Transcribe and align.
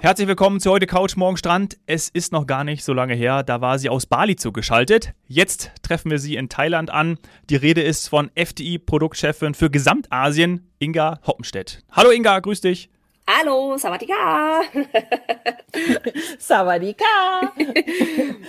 Herzlich 0.00 0.28
willkommen 0.28 0.60
zu 0.60 0.70
heute 0.70 0.86
Couch 0.86 1.16
Morgen 1.16 1.36
Strand. 1.36 1.76
Es 1.86 2.08
ist 2.08 2.30
noch 2.30 2.46
gar 2.46 2.62
nicht 2.62 2.84
so 2.84 2.92
lange 2.92 3.14
her, 3.14 3.42
da 3.42 3.60
war 3.60 3.80
sie 3.80 3.88
aus 3.88 4.06
Bali 4.06 4.36
zugeschaltet. 4.36 5.12
Jetzt 5.26 5.72
treffen 5.82 6.12
wir 6.12 6.20
sie 6.20 6.36
in 6.36 6.48
Thailand 6.48 6.90
an. 6.90 7.18
Die 7.50 7.56
Rede 7.56 7.82
ist 7.82 8.06
von 8.06 8.30
FDI 8.36 8.78
Produktchefin 8.78 9.54
für 9.54 9.70
Gesamtasien, 9.70 10.70
Inga 10.78 11.18
Hoppenstedt. 11.26 11.82
Hallo 11.90 12.10
Inga, 12.10 12.38
grüß 12.38 12.60
dich. 12.60 12.90
Hallo, 13.30 13.76
Sawadika. 13.76 14.62
Sawadika. 16.38 17.04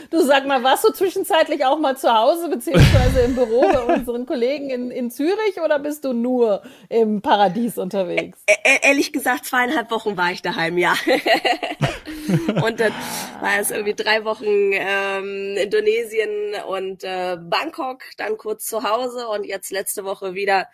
Du 0.09 0.21
sag 0.21 0.47
mal, 0.47 0.63
warst 0.63 0.85
du 0.85 0.93
zwischenzeitlich 0.93 1.65
auch 1.65 1.77
mal 1.79 1.97
zu 1.97 2.09
Hause 2.09 2.47
beziehungsweise 2.47 3.19
im 3.25 3.35
Büro 3.35 3.59
bei 3.59 3.81
unseren 3.95 4.25
Kollegen 4.25 4.69
in, 4.69 4.89
in 4.89 5.11
Zürich 5.11 5.59
oder 5.61 5.79
bist 5.79 6.05
du 6.05 6.13
nur 6.13 6.63
im 6.87 7.21
Paradies 7.21 7.77
unterwegs? 7.77 8.39
E 8.47 8.53
e 8.63 8.79
ehrlich 8.83 9.11
gesagt, 9.11 9.47
zweieinhalb 9.47 9.91
Wochen 9.91 10.15
war 10.15 10.31
ich 10.31 10.41
daheim, 10.41 10.77
ja. 10.77 10.93
und 12.63 12.79
dann 12.79 12.93
war 13.41 13.59
es 13.59 13.71
irgendwie 13.71 13.95
drei 13.95 14.23
Wochen 14.23 14.71
ähm, 14.71 15.57
Indonesien 15.57 16.55
und 16.69 17.03
äh, 17.03 17.35
Bangkok, 17.37 18.03
dann 18.15 18.37
kurz 18.37 18.67
zu 18.67 18.83
Hause 18.83 19.27
und 19.27 19.45
jetzt 19.45 19.71
letzte 19.71 20.05
Woche 20.05 20.35
wieder 20.35 20.69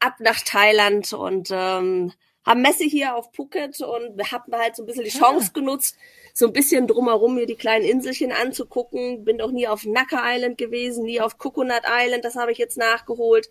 ab 0.00 0.14
nach 0.18 0.40
Thailand 0.40 1.12
und 1.12 1.50
ähm, 1.52 2.12
haben 2.44 2.62
Messe 2.62 2.84
hier 2.84 3.16
auf 3.16 3.30
Phuket 3.32 3.80
und 3.80 4.32
haben 4.32 4.52
halt 4.52 4.76
so 4.76 4.82
ein 4.82 4.86
bisschen 4.86 5.04
die 5.04 5.10
Chance 5.10 5.48
ah. 5.50 5.52
genutzt, 5.58 5.96
so 6.32 6.46
ein 6.46 6.52
bisschen 6.52 6.86
drumherum 6.86 7.34
mir 7.34 7.46
die 7.46 7.54
kleinen 7.54 7.84
Inselchen 7.84 8.32
anzugucken. 8.32 9.24
Bin 9.24 9.40
auch 9.40 9.50
nie 9.50 9.68
auf 9.68 9.84
Naka 9.84 10.20
Island 10.34 10.58
gewesen, 10.58 11.04
nie 11.04 11.20
auf 11.20 11.38
Coconut 11.38 11.82
Island, 11.88 12.24
das 12.24 12.36
habe 12.36 12.52
ich 12.52 12.58
jetzt 12.58 12.76
nachgeholt. 12.76 13.48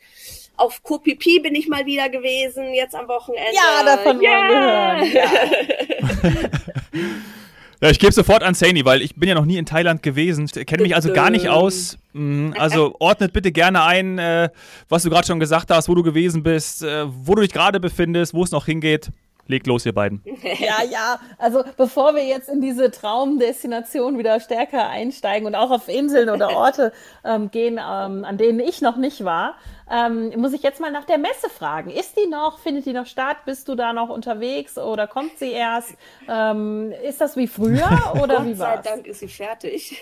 Auf 0.56 0.82
Phi 0.86 1.40
bin 1.40 1.56
ich 1.56 1.68
mal 1.68 1.86
wieder 1.86 2.10
gewesen, 2.10 2.74
jetzt 2.74 2.96
am 2.96 3.08
Wochenende. 3.08 3.54
Ja, 3.54 3.84
davon 3.84 4.22
yeah. 4.22 4.50
wollen 4.50 5.12
wir 5.12 5.22
hören. 5.22 6.52
Ja. 6.94 7.10
Ja, 7.84 7.90
ich 7.90 8.00
gebe 8.00 8.14
sofort 8.14 8.44
an 8.44 8.54
Saini, 8.54 8.86
weil 8.86 9.02
ich 9.02 9.16
bin 9.16 9.28
ja 9.28 9.36
noch 9.36 9.44
nie 9.44 9.58
in 9.58 9.66
Thailand 9.66 10.02
gewesen, 10.02 10.48
kenne 10.48 10.84
mich 10.84 10.96
also 10.96 11.12
gar 11.12 11.30
nicht 11.30 11.50
aus. 11.50 11.98
Mhm, 12.14 12.56
also 12.58 12.96
ordnet 13.00 13.34
bitte 13.34 13.52
gerne 13.52 13.84
ein, 13.84 14.18
äh, 14.20 14.48
was 14.88 15.04
du 15.04 15.10
gerade 15.10 15.28
schon 15.28 15.42
gesagt 15.42 15.70
hast, 15.70 15.90
wo 15.90 15.94
du 15.94 16.02
gewesen 16.02 16.44
bist, 16.44 16.82
äh, 16.82 17.04
wo 17.06 17.36
du 17.36 17.42
dich 17.42 17.52
gerade 17.52 17.82
befindest, 17.82 18.34
wo 18.34 18.42
es 18.42 18.52
noch 18.52 18.68
hingeht. 18.68 19.10
Legt 19.48 19.68
los, 19.68 19.86
ihr 19.86 19.94
beiden. 19.94 20.22
Ja, 20.44 20.84
ja. 20.84 21.20
Also 21.38 21.64
bevor 21.78 22.16
wir 22.16 22.26
jetzt 22.26 22.48
in 22.50 22.62
diese 22.62 22.92
Traumdestination 22.92 24.18
wieder 24.18 24.40
stärker 24.40 24.88
einsteigen 24.88 25.48
und 25.48 25.56
auch 25.56 25.72
auf 25.72 25.88
Inseln 25.88 26.30
oder 26.30 26.50
Orte 26.56 26.92
ähm, 27.24 27.50
gehen, 27.50 27.76
ähm, 27.76 28.24
an 28.26 28.38
denen 28.38 28.60
ich 28.60 28.82
noch 28.82 28.98
nicht 28.98 29.24
war, 29.24 29.56
ähm, 29.92 30.32
muss 30.38 30.54
ich 30.54 30.64
jetzt 30.64 30.80
mal 30.80 30.92
nach 30.92 31.04
der 31.06 31.18
Messe 31.18 31.50
fragen. 31.50 31.90
Ist 31.90 32.18
die 32.18 32.28
noch, 32.28 32.60
findet 32.60 32.86
die 32.86 32.94
noch 32.94 33.06
statt? 33.06 33.38
Bist 33.46 33.68
du 33.68 33.76
da 33.76 33.94
noch 33.94 34.10
unterwegs 34.10 34.78
oder 34.78 35.08
kommt 35.08 35.38
sie 35.38 35.52
erst? 35.52 35.96
Ähm, 36.28 36.94
ist 37.04 37.22
das 37.22 37.36
wie 37.36 37.48
früher 37.48 38.14
oder 38.22 38.46
wie 38.46 38.58
war's? 38.58 38.78
Gott 38.78 38.86
sei 38.86 38.92
Dank 38.92 39.08
ist 39.08 39.20
sie 39.20 39.28
fertig. 39.28 40.02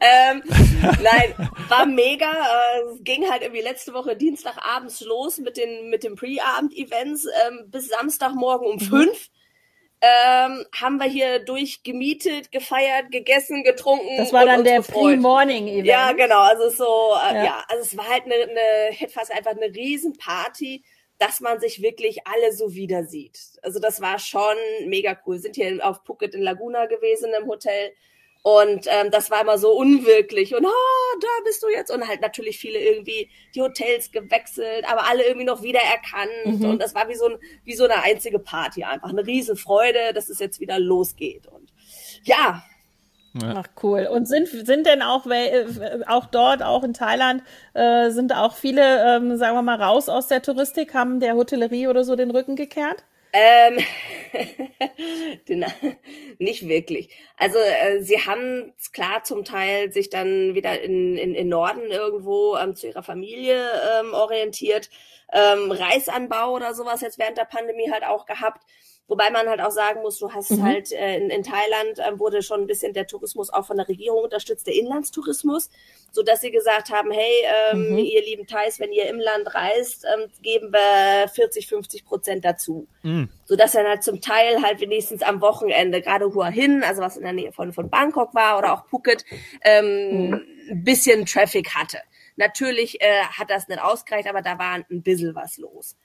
ähm, 0.00 0.42
nein, 1.02 1.48
war 1.68 1.86
mega. 1.86 2.30
Äh, 2.30 2.94
es 2.94 3.04
ging 3.04 3.30
halt 3.30 3.42
irgendwie 3.42 3.62
letzte 3.62 3.92
Woche 3.92 4.16
Dienstagabends 4.16 5.00
los 5.02 5.38
mit 5.38 5.56
den 5.56 5.90
mit 5.90 6.02
den 6.02 6.14
Pre-Abend-Events 6.16 7.26
ähm, 7.46 7.70
bis 7.70 7.88
Samstagmorgen 8.30 8.66
um 8.66 8.76
mhm. 8.76 8.80
fünf 8.80 9.30
ähm, 10.02 10.64
haben 10.72 10.96
wir 10.96 11.06
hier 11.06 11.40
durchgemietet, 11.40 12.50
gefeiert, 12.50 13.10
gegessen, 13.10 13.62
getrunken. 13.64 14.16
Das 14.16 14.32
war 14.32 14.46
dann 14.46 14.64
der 14.64 14.80
Pre-Morning-Event. 14.80 15.86
Ja, 15.86 16.12
genau. 16.12 16.40
Also 16.40 16.70
so, 16.70 16.84
äh, 17.22 17.34
ja. 17.34 17.44
ja. 17.44 17.64
also 17.68 17.82
es 17.82 17.96
war 17.98 18.08
halt 18.08 18.24
eine, 18.24 18.34
eine, 18.34 18.92
hätte 18.92 19.12
fast 19.12 19.30
einfach 19.30 19.50
eine 19.50 19.74
Riesenparty, 19.74 20.82
dass 21.18 21.40
man 21.40 21.60
sich 21.60 21.82
wirklich 21.82 22.26
alle 22.26 22.54
so 22.54 22.74
wieder 22.74 23.04
sieht. 23.04 23.38
Also 23.60 23.78
das 23.78 24.00
war 24.00 24.18
schon 24.18 24.56
mega 24.86 25.18
cool. 25.26 25.38
Sind 25.38 25.56
hier 25.56 25.86
auf 25.86 26.00
Phuket 26.06 26.34
in 26.34 26.40
Laguna 26.40 26.86
gewesen 26.86 27.30
im 27.38 27.46
Hotel 27.46 27.92
und 28.42 28.86
ähm, 28.86 29.10
das 29.10 29.30
war 29.30 29.42
immer 29.42 29.58
so 29.58 29.72
unwirklich. 29.72 30.54
Und 30.54 30.64
oh, 30.64 31.18
da 31.20 31.28
bist 31.44 31.62
du 31.62 31.68
jetzt. 31.68 31.90
Und 31.90 32.08
halt 32.08 32.22
natürlich 32.22 32.58
viele 32.58 32.78
irgendwie 32.78 33.28
die 33.54 33.60
Hotels 33.60 34.10
gewechselt, 34.10 34.90
aber 34.90 35.06
alle 35.08 35.26
irgendwie 35.26 35.46
noch 35.46 35.62
wiedererkannt. 35.62 36.60
Mhm. 36.60 36.70
Und 36.70 36.82
das 36.82 36.94
war 36.94 37.08
wie 37.08 37.16
so, 37.16 37.26
ein, 37.26 37.36
wie 37.64 37.74
so 37.74 37.84
eine 37.84 38.02
einzige 38.02 38.38
Party 38.38 38.84
einfach. 38.84 39.10
Eine 39.10 39.26
Riesenfreude, 39.26 40.14
dass 40.14 40.30
es 40.30 40.38
jetzt 40.38 40.58
wieder 40.58 40.78
losgeht. 40.78 41.48
Und 41.48 41.70
ja. 42.22 42.62
ja. 43.34 43.54
Ach 43.56 43.68
cool. 43.82 44.08
Und 44.10 44.26
sind, 44.26 44.48
sind 44.48 44.86
denn 44.86 45.02
auch, 45.02 45.26
äh, 45.26 45.66
auch 46.06 46.24
dort, 46.24 46.62
auch 46.62 46.82
in 46.82 46.94
Thailand, 46.94 47.42
äh, 47.74 48.10
sind 48.10 48.34
auch 48.34 48.54
viele, 48.54 49.16
ähm, 49.16 49.36
sagen 49.36 49.54
wir 49.54 49.62
mal, 49.62 49.82
raus 49.82 50.08
aus 50.08 50.28
der 50.28 50.40
Touristik, 50.40 50.94
haben 50.94 51.20
der 51.20 51.34
Hotellerie 51.34 51.88
oder 51.88 52.04
so 52.04 52.16
den 52.16 52.30
Rücken 52.30 52.56
gekehrt? 52.56 53.04
Ähm, 53.32 53.78
nicht 56.38 56.68
wirklich. 56.68 57.10
Also 57.36 57.58
äh, 57.58 58.02
sie 58.02 58.18
haben 58.18 58.72
klar 58.92 59.22
zum 59.22 59.44
Teil 59.44 59.92
sich 59.92 60.10
dann 60.10 60.54
wieder 60.54 60.80
in, 60.80 61.16
in, 61.16 61.34
in 61.34 61.48
Norden 61.48 61.90
irgendwo 61.90 62.56
ähm, 62.56 62.74
zu 62.74 62.88
ihrer 62.88 63.02
Familie 63.02 63.64
ähm, 64.00 64.12
orientiert. 64.14 64.90
Ähm, 65.32 65.70
Reisanbau 65.70 66.54
oder 66.54 66.74
sowas 66.74 67.02
jetzt 67.02 67.18
während 67.18 67.38
der 67.38 67.44
Pandemie 67.44 67.90
halt 67.90 68.04
auch 68.04 68.26
gehabt. 68.26 68.64
Wobei 69.10 69.28
man 69.30 69.48
halt 69.48 69.60
auch 69.60 69.72
sagen 69.72 70.02
muss, 70.02 70.20
du 70.20 70.30
hast 70.30 70.52
mhm. 70.52 70.62
halt 70.62 70.92
äh, 70.92 71.16
in, 71.16 71.30
in 71.30 71.42
Thailand 71.42 71.98
äh, 71.98 72.16
wurde 72.16 72.42
schon 72.42 72.60
ein 72.60 72.68
bisschen 72.68 72.92
der 72.92 73.08
Tourismus 73.08 73.52
auch 73.52 73.66
von 73.66 73.76
der 73.76 73.88
Regierung 73.88 74.22
unterstützt, 74.22 74.68
der 74.68 74.74
Inlandstourismus, 74.74 75.68
so 76.12 76.22
dass 76.22 76.42
sie 76.42 76.52
gesagt 76.52 76.90
haben, 76.90 77.10
hey, 77.10 77.32
ähm, 77.72 77.90
mhm. 77.90 77.98
ihr 77.98 78.22
lieben 78.22 78.46
Thais, 78.46 78.78
wenn 78.78 78.92
ihr 78.92 79.08
im 79.08 79.18
Land 79.18 79.52
reist, 79.52 80.06
ähm, 80.14 80.30
geben 80.42 80.72
wir 80.72 81.26
40, 81.26 81.66
50 81.66 82.04
Prozent 82.04 82.44
dazu. 82.44 82.86
Mhm. 83.02 83.28
So 83.46 83.56
dass 83.56 83.72
dann 83.72 83.88
halt 83.88 84.04
zum 84.04 84.20
Teil 84.20 84.62
halt 84.62 84.80
wenigstens 84.80 85.22
am 85.22 85.40
Wochenende, 85.40 86.02
gerade 86.02 86.32
Hua 86.32 86.46
Hin, 86.46 86.84
also 86.84 87.02
was 87.02 87.16
in 87.16 87.24
der 87.24 87.32
Nähe 87.32 87.50
von, 87.50 87.72
von 87.72 87.90
Bangkok 87.90 88.32
war 88.32 88.58
oder 88.58 88.74
auch 88.74 88.86
Phuket, 88.86 89.24
ähm, 89.64 90.28
mhm. 90.28 90.34
ein 90.70 90.84
bisschen 90.84 91.26
Traffic 91.26 91.74
hatte. 91.74 91.98
Natürlich 92.36 93.00
äh, 93.00 93.24
hat 93.24 93.50
das 93.50 93.66
nicht 93.66 93.82
ausgereicht, 93.82 94.28
aber 94.28 94.40
da 94.40 94.56
war 94.56 94.74
ein 94.74 95.02
bisschen 95.02 95.34
was 95.34 95.58
los. 95.58 95.96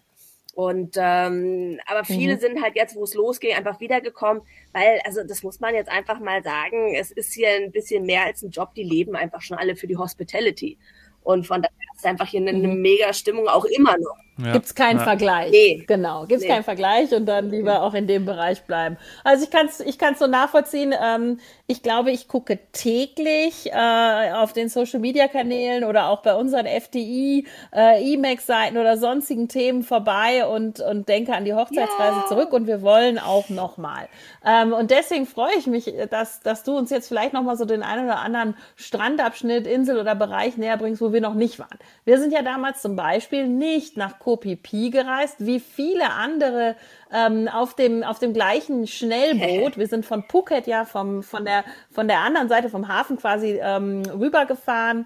Und 0.56 0.96
ähm, 0.98 1.82
aber 1.86 2.06
viele 2.06 2.36
mhm. 2.36 2.40
sind 2.40 2.64
halt 2.64 2.78
jetzt, 2.78 2.96
wo 2.96 3.04
es 3.04 3.14
losging, 3.14 3.54
einfach 3.54 3.82
wiedergekommen, 3.82 4.42
weil, 4.72 5.02
also 5.04 5.22
das 5.22 5.44
muss 5.44 5.60
man 5.60 5.76
jetzt 5.76 5.92
einfach 5.92 6.22
mal 6.22 6.42
sagen, 6.44 6.96
es 6.96 7.12
ist 7.12 7.34
hier 7.34 7.50
ein 7.50 7.74
bisschen 7.74 8.06
mehr 8.06 8.24
als 8.24 8.42
ein 8.42 8.52
Job, 8.52 8.74
die 8.74 8.84
leben 8.84 9.18
einfach 9.18 9.42
schon 9.42 9.58
alle 9.58 9.76
für 9.76 9.88
die 9.88 9.98
Hospitality. 9.98 10.78
Und 11.24 11.46
von 11.46 11.62
daher 11.62 11.76
ist 11.94 12.06
einfach 12.06 12.30
hier 12.30 12.40
eine, 12.40 12.52
eine 12.52 12.70
mhm. 12.70 12.82
mega 12.82 13.12
Stimmung 13.12 13.50
auch 13.50 13.66
immer 13.66 13.98
noch. 13.98 14.18
Ja. 14.38 14.52
Gibt 14.52 14.66
es 14.66 14.76
keinen 14.76 14.98
ja. 14.98 15.04
Vergleich. 15.04 15.52
Nee. 15.52 15.84
Genau, 15.88 16.26
gibt 16.26 16.42
es 16.42 16.48
nee. 16.48 16.54
keinen 16.54 16.64
Vergleich 16.64 17.14
und 17.14 17.26
dann 17.26 17.50
lieber 17.50 17.82
auch 17.84 17.94
in 17.94 18.06
dem 18.06 18.26
Bereich 18.26 18.64
bleiben. 18.64 18.98
Also 19.24 19.46
ich 19.46 19.50
kann 19.50 19.68
es 19.68 19.80
ich 19.80 19.98
kann's 19.98 20.20
so 20.20 20.28
nachvollziehen. 20.28 20.94
Ähm, 21.02 21.40
ich 21.68 21.82
glaube, 21.82 22.12
ich 22.12 22.28
gucke 22.28 22.60
täglich 22.74 23.72
äh, 23.72 24.32
auf 24.34 24.52
den 24.52 24.68
Social-Media-Kanälen 24.68 25.86
oder 25.86 26.10
auch 26.10 26.22
bei 26.22 26.36
unseren 26.36 26.66
FDI, 26.66 27.48
äh, 27.74 28.04
E-Max-Seiten 28.04 28.78
oder 28.78 28.98
sonstigen 28.98 29.48
Themen 29.48 29.84
vorbei 29.84 30.46
und, 30.46 30.82
und 30.82 31.08
denke 31.08 31.34
an 31.34 31.46
die 31.46 31.54
Hochzeitsreise 31.54 32.20
ja. 32.20 32.26
zurück 32.28 32.52
und 32.52 32.68
wir 32.68 32.82
wollen 32.82 33.18
auch 33.18 33.48
nochmal. 33.50 34.10
Ähm, 34.46 34.74
und 34.74 34.92
deswegen 34.92 35.26
freue 35.26 35.56
ich 35.58 35.66
mich, 35.66 35.92
dass, 36.10 36.42
dass 36.42 36.64
du 36.64 36.78
uns 36.78 36.90
jetzt 36.90 37.08
vielleicht 37.08 37.34
nochmal 37.34 37.56
so 37.56 37.64
den 37.64 37.84
einen 37.84 38.06
oder 38.06 38.20
anderen 38.20 38.56
Strandabschnitt, 38.76 39.66
Insel 39.66 39.98
oder 39.98 40.14
Bereich 40.14 40.58
näher 40.58 40.78
bringst, 40.78 41.02
wo 41.02 41.14
wir 41.14 41.22
noch 41.22 41.36
nicht 41.36 41.58
waren. 41.58 41.80
Wir 42.04 42.20
sind 42.20 42.34
ja 42.34 42.42
damals 42.42 42.82
zum 42.82 42.96
Beispiel 42.98 43.48
nicht 43.48 43.96
nach 43.96 44.20
Kopipi 44.26 44.90
gereist, 44.90 45.36
wie 45.38 45.60
viele 45.60 46.10
andere 46.10 46.76
ähm, 47.14 47.48
auf, 47.48 47.76
dem, 47.76 48.02
auf 48.02 48.18
dem 48.18 48.34
gleichen 48.34 48.88
Schnellboot. 48.88 49.78
Wir 49.78 49.86
sind 49.86 50.04
von 50.04 50.24
Phuket 50.24 50.66
ja 50.66 50.84
vom, 50.84 51.22
von, 51.22 51.46
der, 51.46 51.64
von 51.92 52.08
der 52.08 52.22
anderen 52.22 52.50
Seite 52.50 52.70
vom 52.70 52.88
Hafen 52.88 53.18
quasi 53.18 53.60
ähm, 53.62 54.02
rübergefahren 54.20 55.06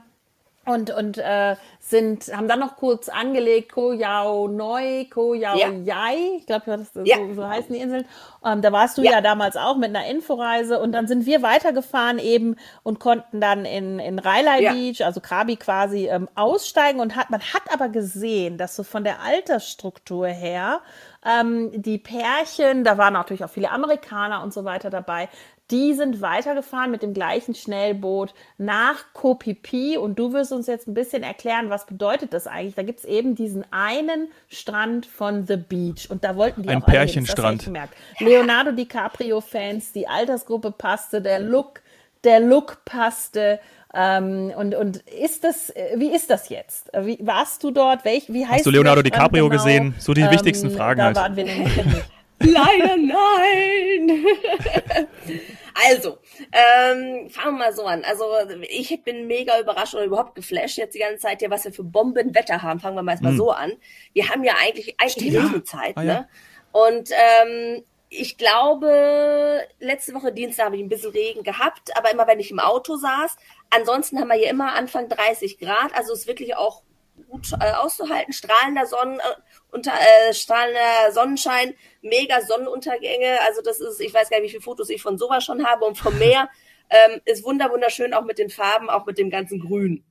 und, 0.65 0.91
und 0.91 1.17
äh, 1.17 1.55
sind, 1.79 2.35
haben 2.35 2.47
dann 2.47 2.59
noch 2.59 2.75
kurz 2.75 3.09
angelegt, 3.09 3.71
Ko 3.71 3.91
Yao 3.91 4.47
Noi, 4.47 5.07
Ko 5.09 5.33
Yao 5.33 5.57
ja. 5.57 5.69
Yai, 5.69 6.37
ich 6.37 6.45
glaube, 6.45 6.85
so, 6.93 7.01
ja. 7.03 7.17
so 7.33 7.47
heißen 7.47 7.73
die 7.73 7.81
Inseln. 7.81 8.05
Ähm, 8.45 8.61
da 8.61 8.71
warst 8.71 8.97
du 8.97 9.01
ja. 9.01 9.13
ja. 9.13 9.21
damals 9.21 9.57
auch 9.57 9.77
mit 9.77 9.95
einer 9.95 10.05
Inforeise 10.05 10.79
und 10.79 10.91
dann 10.91 11.07
sind 11.07 11.25
wir 11.25 11.41
weitergefahren 11.41 12.19
eben 12.19 12.55
und 12.83 12.99
konnten 12.99 13.41
dann 13.41 13.65
in, 13.65 13.99
in 13.99 14.19
Railai 14.19 14.61
ja. 14.61 14.73
Beach, 14.73 15.03
also 15.03 15.21
Krabi 15.21 15.55
quasi, 15.55 16.07
ähm, 16.07 16.29
aussteigen 16.35 16.99
und 16.99 17.15
hat, 17.15 17.31
man 17.31 17.41
hat 17.41 17.63
aber 17.73 17.89
gesehen, 17.89 18.57
dass 18.57 18.75
so 18.75 18.83
von 18.83 19.03
der 19.03 19.21
Altersstruktur 19.21 20.27
her 20.27 20.81
ähm, 21.25 21.71
die 21.73 21.97
Pärchen, 21.97 22.83
da 22.83 22.97
waren 22.97 23.13
natürlich 23.13 23.43
auch 23.43 23.49
viele 23.49 23.71
Amerikaner 23.71 24.43
und 24.43 24.53
so 24.53 24.65
weiter 24.65 24.89
dabei, 24.89 25.29
die 25.71 25.93
sind 25.93 26.21
weitergefahren 26.21 26.89
mit 26.89 27.03
dem 27.03 27.13
gleichen 27.13 27.53
Schnellboot 27.53 28.33
nach 28.57 29.13
Kopipi 29.13 29.97
und 29.97 30.17
du 30.17 30.33
wirst 30.33 30.51
uns 30.51 30.67
jetzt 30.67 30.87
ein 30.87 30.93
bisschen 30.93 31.21
erklären, 31.21 31.69
was 31.69 31.85
bedeutet 31.85 32.33
das 32.33 32.47
eigentlich? 32.47 32.75
Da 32.75 32.83
gibt 32.83 32.99
es 32.99 33.05
eben 33.05 33.35
diesen 33.35 33.65
einen 33.71 34.29
Strand 34.47 35.05
von 35.05 35.45
The 35.45 35.57
Beach 35.57 36.09
und 36.09 36.23
da 36.23 36.35
wollten 36.35 36.63
die 36.63 36.69
ein 36.69 36.81
auch 36.81 36.87
Pärchenstrand. 36.87 37.71
Leonardo 38.19 38.71
DiCaprio-Fans, 38.71 39.91
die 39.93 40.07
Altersgruppe 40.07 40.71
passte, 40.71 41.21
der 41.21 41.39
Look, 41.39 41.81
der 42.23 42.39
Look 42.39 42.83
passte. 42.85 43.59
Ähm, 43.93 44.53
und, 44.55 44.75
und 44.75 44.97
ist 44.97 45.43
das, 45.43 45.73
wie 45.95 46.13
ist 46.13 46.29
das 46.29 46.49
jetzt? 46.49 46.91
Wie, 46.93 47.17
warst 47.21 47.63
du 47.63 47.71
dort? 47.71 48.05
Welch, 48.05 48.25
wie 48.27 48.45
heißt 48.45 48.59
Hast 48.59 48.65
du 48.65 48.71
Leonardo 48.71 49.01
DiCaprio 49.01 49.49
genau? 49.49 49.63
gesehen? 49.63 49.95
So 49.97 50.13
die 50.13 50.21
ähm, 50.21 50.31
wichtigsten 50.31 50.69
Fragen 50.71 50.99
da 50.99 51.05
halt. 51.05 51.15
Waren 51.15 51.35
wir 51.35 51.45
nämlich 51.45 51.75
nicht. 51.85 52.09
Leider 52.41 52.95
nein. 52.97 54.25
also, 55.87 56.17
ähm, 56.51 57.29
fangen 57.29 57.57
wir 57.57 57.65
mal 57.65 57.73
so 57.73 57.85
an. 57.85 58.03
Also 58.03 58.25
ich 58.61 59.03
bin 59.03 59.27
mega 59.27 59.59
überrascht 59.59 59.93
oder 59.93 60.05
überhaupt 60.05 60.35
geflasht 60.35 60.77
jetzt 60.77 60.95
die 60.95 60.99
ganze 60.99 61.19
Zeit 61.19 61.39
hier, 61.39 61.49
was 61.49 61.65
wir 61.65 61.73
für 61.73 61.83
Bombenwetter 61.83 62.61
haben. 62.61 62.79
Fangen 62.79 62.95
wir 62.95 63.03
mal 63.03 63.11
erstmal 63.11 63.33
hm. 63.33 63.37
so 63.37 63.51
an. 63.51 63.73
Wir 64.13 64.29
haben 64.29 64.43
ja 64.43 64.55
eigentlich 64.61 64.95
eigentlich 64.99 65.33
ja. 65.33 65.43
Regenzeit, 65.43 65.97
ah, 65.97 66.03
ja. 66.03 66.13
ne? 66.13 66.29
Und 66.71 67.09
ähm, 67.11 67.83
ich 68.09 68.37
glaube, 68.37 69.67
letzte 69.79 70.13
Woche 70.13 70.31
Dienstag 70.31 70.65
habe 70.65 70.77
ich 70.77 70.83
ein 70.83 70.89
bisschen 70.89 71.11
Regen 71.11 71.43
gehabt, 71.43 71.95
aber 71.95 72.11
immer 72.11 72.27
wenn 72.27 72.39
ich 72.39 72.51
im 72.51 72.59
Auto 72.59 72.95
saß. 72.95 73.37
Ansonsten 73.69 74.19
haben 74.19 74.29
wir 74.29 74.35
hier 74.35 74.49
immer 74.49 74.73
Anfang 74.73 75.09
30 75.09 75.59
Grad, 75.59 75.93
also 75.93 76.13
ist 76.13 76.27
wirklich 76.27 76.55
auch 76.55 76.81
gut 77.29 77.51
äh, 77.59 77.71
auszuhalten. 77.71 78.33
Strahlender 78.33 78.85
Sonnen, 78.85 79.19
äh, 79.19 79.41
unter, 79.71 79.93
äh, 79.93 80.33
strahlender 80.33 81.11
Sonnenschein, 81.11 81.75
mega 82.01 82.41
Sonnenuntergänge. 82.41 83.39
Also 83.47 83.61
das 83.61 83.79
ist, 83.79 84.01
ich 84.01 84.13
weiß 84.13 84.29
gar 84.29 84.39
nicht, 84.39 84.47
wie 84.47 84.51
viele 84.51 84.63
Fotos 84.63 84.89
ich 84.89 85.01
von 85.01 85.17
sowas 85.17 85.43
schon 85.43 85.65
habe 85.65 85.85
und 85.85 85.97
vom 85.97 86.17
Meer. 86.17 86.49
Ähm, 86.91 87.21
ist 87.25 87.43
wunder 87.43 87.69
wunderschön, 87.69 88.15
auch 88.15 88.23
mit 88.23 88.39
den 88.39 88.49
Farben, 88.49 88.89
auch 88.89 89.05
mit 89.05 89.19
dem 89.19 89.29
ganzen 89.29 89.59
Grün. 89.59 90.03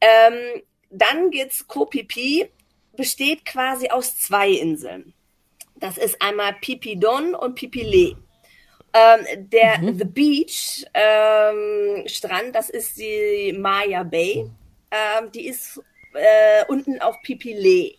Ähm, 0.00 0.62
dann 0.90 1.30
geht's 1.30 1.68
Kopipi, 1.68 2.50
besteht 2.96 3.44
quasi 3.44 3.88
aus 3.88 4.18
zwei 4.18 4.50
Inseln. 4.50 5.14
Das 5.76 5.98
ist 5.98 6.20
einmal 6.20 6.54
Pipidon 6.54 7.36
und 7.36 7.54
Pipile. 7.54 8.16
Ähm, 8.92 9.48
der 9.48 9.78
mhm. 9.78 9.98
The 9.98 10.04
Beach 10.04 10.84
ähm, 10.92 12.02
Strand, 12.06 12.54
das 12.54 12.68
ist 12.68 12.98
die 12.98 13.56
Maya 13.56 14.02
Bay. 14.02 14.50
Ähm, 14.90 15.32
die 15.32 15.46
ist 15.46 15.80
äh, 16.14 16.64
unten 16.68 17.00
auf 17.00 17.20
Pipile. 17.22 17.92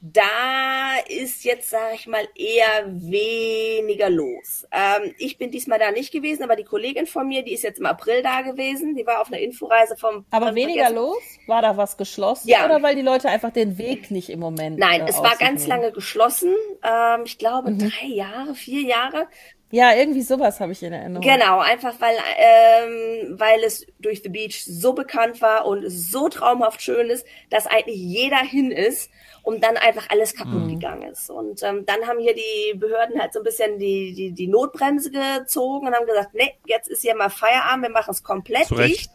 Da 0.00 0.98
ist 1.08 1.44
jetzt, 1.44 1.70
sage 1.70 1.96
ich 1.96 2.06
mal, 2.06 2.24
eher 2.36 2.86
weniger 2.86 4.08
los. 4.08 4.64
Ähm, 4.70 5.12
ich 5.18 5.38
bin 5.38 5.50
diesmal 5.50 5.80
da 5.80 5.90
nicht 5.90 6.12
gewesen, 6.12 6.44
aber 6.44 6.54
die 6.54 6.62
Kollegin 6.62 7.06
von 7.06 7.26
mir, 7.26 7.42
die 7.42 7.52
ist 7.52 7.64
jetzt 7.64 7.80
im 7.80 7.86
April 7.86 8.22
da 8.22 8.42
gewesen. 8.42 8.94
Die 8.94 9.04
war 9.04 9.20
auf 9.20 9.26
einer 9.26 9.40
Inforeise 9.40 9.96
vom. 9.96 10.24
Aber 10.30 10.54
weniger 10.54 10.84
vergessen. 10.84 10.94
los? 10.94 11.22
War 11.48 11.62
da 11.62 11.76
was 11.76 11.96
geschlossen? 11.96 12.48
Ja. 12.48 12.64
Oder 12.64 12.80
weil 12.80 12.94
die 12.94 13.02
Leute 13.02 13.28
einfach 13.28 13.50
den 13.50 13.76
Weg 13.76 14.12
nicht 14.12 14.30
im 14.30 14.38
Moment. 14.38 14.78
Nein, 14.78 15.00
äh, 15.00 15.08
es 15.08 15.18
war 15.18 15.34
ganz 15.36 15.66
lange 15.66 15.90
geschlossen. 15.90 16.54
Ähm, 16.84 17.22
ich 17.24 17.38
glaube 17.38 17.72
mhm. 17.72 17.78
drei 17.90 18.06
Jahre, 18.06 18.54
vier 18.54 18.82
Jahre. 18.82 19.26
Ja, 19.70 19.92
irgendwie 19.92 20.22
sowas 20.22 20.60
habe 20.60 20.72
ich 20.72 20.82
in 20.82 20.94
Erinnerung. 20.94 21.20
Genau, 21.20 21.58
einfach 21.58 21.94
weil, 22.00 22.16
ähm, 22.38 23.38
weil 23.38 23.62
es 23.62 23.86
durch 23.98 24.22
The 24.22 24.30
Beach 24.30 24.64
so 24.64 24.94
bekannt 24.94 25.42
war 25.42 25.66
und 25.66 25.84
so 25.90 26.30
traumhaft 26.30 26.80
schön 26.80 27.10
ist, 27.10 27.26
dass 27.50 27.66
eigentlich 27.66 27.98
jeder 27.98 28.38
hin 28.38 28.70
ist 28.70 29.10
und 29.42 29.62
dann 29.62 29.76
einfach 29.76 30.08
alles 30.08 30.34
kaputt 30.34 30.62
mhm. 30.62 30.80
gegangen 30.80 31.10
ist. 31.10 31.28
Und 31.28 31.62
ähm, 31.62 31.84
dann 31.84 32.06
haben 32.06 32.18
hier 32.18 32.34
die 32.34 32.78
Behörden 32.78 33.20
halt 33.20 33.34
so 33.34 33.40
ein 33.40 33.44
bisschen 33.44 33.78
die, 33.78 34.14
die, 34.14 34.32
die 34.32 34.48
Notbremse 34.48 35.10
gezogen 35.10 35.86
und 35.86 35.94
haben 35.94 36.06
gesagt, 36.06 36.32
nee, 36.32 36.54
jetzt 36.66 36.88
ist 36.88 37.02
hier 37.02 37.14
mal 37.14 37.28
Feierabend, 37.28 37.82
wir 37.84 37.90
machen 37.90 38.12
es 38.12 38.22
komplett 38.22 38.70
dicht. 38.70 39.10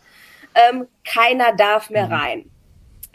Ähm, 0.54 0.88
keiner 1.04 1.56
darf 1.56 1.90
mehr 1.90 2.06
mhm. 2.06 2.14
rein. 2.14 2.53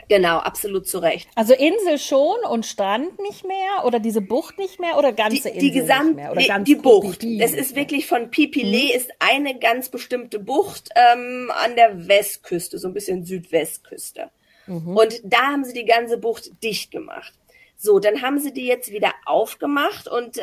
Genau, 0.09 0.39
absolut 0.39 0.89
zu 0.89 0.99
Recht. 0.99 1.29
Also 1.35 1.55
Insel 1.55 1.99
schon 1.99 2.39
und 2.49 2.65
Strand 2.65 3.19
nicht 3.21 3.45
mehr 3.45 3.85
oder 3.85 4.01
diese 4.01 4.23
Bucht 4.23 4.59
nicht 4.59 4.81
mehr 4.81 4.97
oder 4.97 5.13
ganze 5.13 5.43
die, 5.43 5.49
Insel 5.49 5.61
die 5.61 5.71
Gesam 5.73 6.07
nicht 6.07 6.17
mehr? 6.17 6.33
Oder 6.33 6.41
die, 6.41 6.47
ganz 6.47 6.67
die 6.67 6.75
Bucht. 6.77 7.25
Es 7.25 7.53
ist 7.53 7.77
wirklich 7.77 8.07
von 8.07 8.31
Pipile 8.31 8.85
mhm. 8.85 8.97
ist 8.97 9.11
eine 9.19 9.59
ganz 9.59 9.91
bestimmte 9.91 10.39
Bucht 10.39 10.89
ähm, 10.95 11.53
an 11.55 11.77
der 11.77 12.09
Westküste, 12.09 12.79
so 12.79 12.89
ein 12.89 12.95
bisschen 12.95 13.25
Südwestküste. 13.25 14.31
Mhm. 14.67 14.97
Und 14.97 15.21
da 15.25 15.49
haben 15.49 15.65
sie 15.65 15.75
die 15.75 15.85
ganze 15.85 16.17
Bucht 16.17 16.63
dicht 16.63 16.91
gemacht. 16.91 17.35
So, 17.81 18.01
dann 18.01 18.23
haben 18.23 18.41
sie 18.41 18.53
die 18.53 18.67
jetzt 18.67 18.91
wieder 18.91 19.13
aufgemacht 19.25 20.09
und 20.09 20.37
äh, 20.37 20.43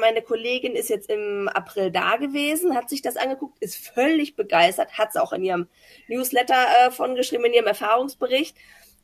meine 0.00 0.20
Kollegin 0.20 0.74
ist 0.74 0.88
jetzt 0.88 1.08
im 1.10 1.48
April 1.48 1.92
da 1.92 2.16
gewesen, 2.16 2.74
hat 2.74 2.90
sich 2.90 3.02
das 3.02 3.16
angeguckt, 3.16 3.56
ist 3.60 3.76
völlig 3.76 4.34
begeistert, 4.34 4.98
hat 4.98 5.10
es 5.10 5.16
auch 5.16 5.32
in 5.32 5.44
ihrem 5.44 5.68
Newsletter 6.08 6.56
äh, 6.56 6.90
von 6.90 7.14
geschrieben, 7.14 7.44
in 7.44 7.52
ihrem 7.52 7.68
Erfahrungsbericht 7.68 8.56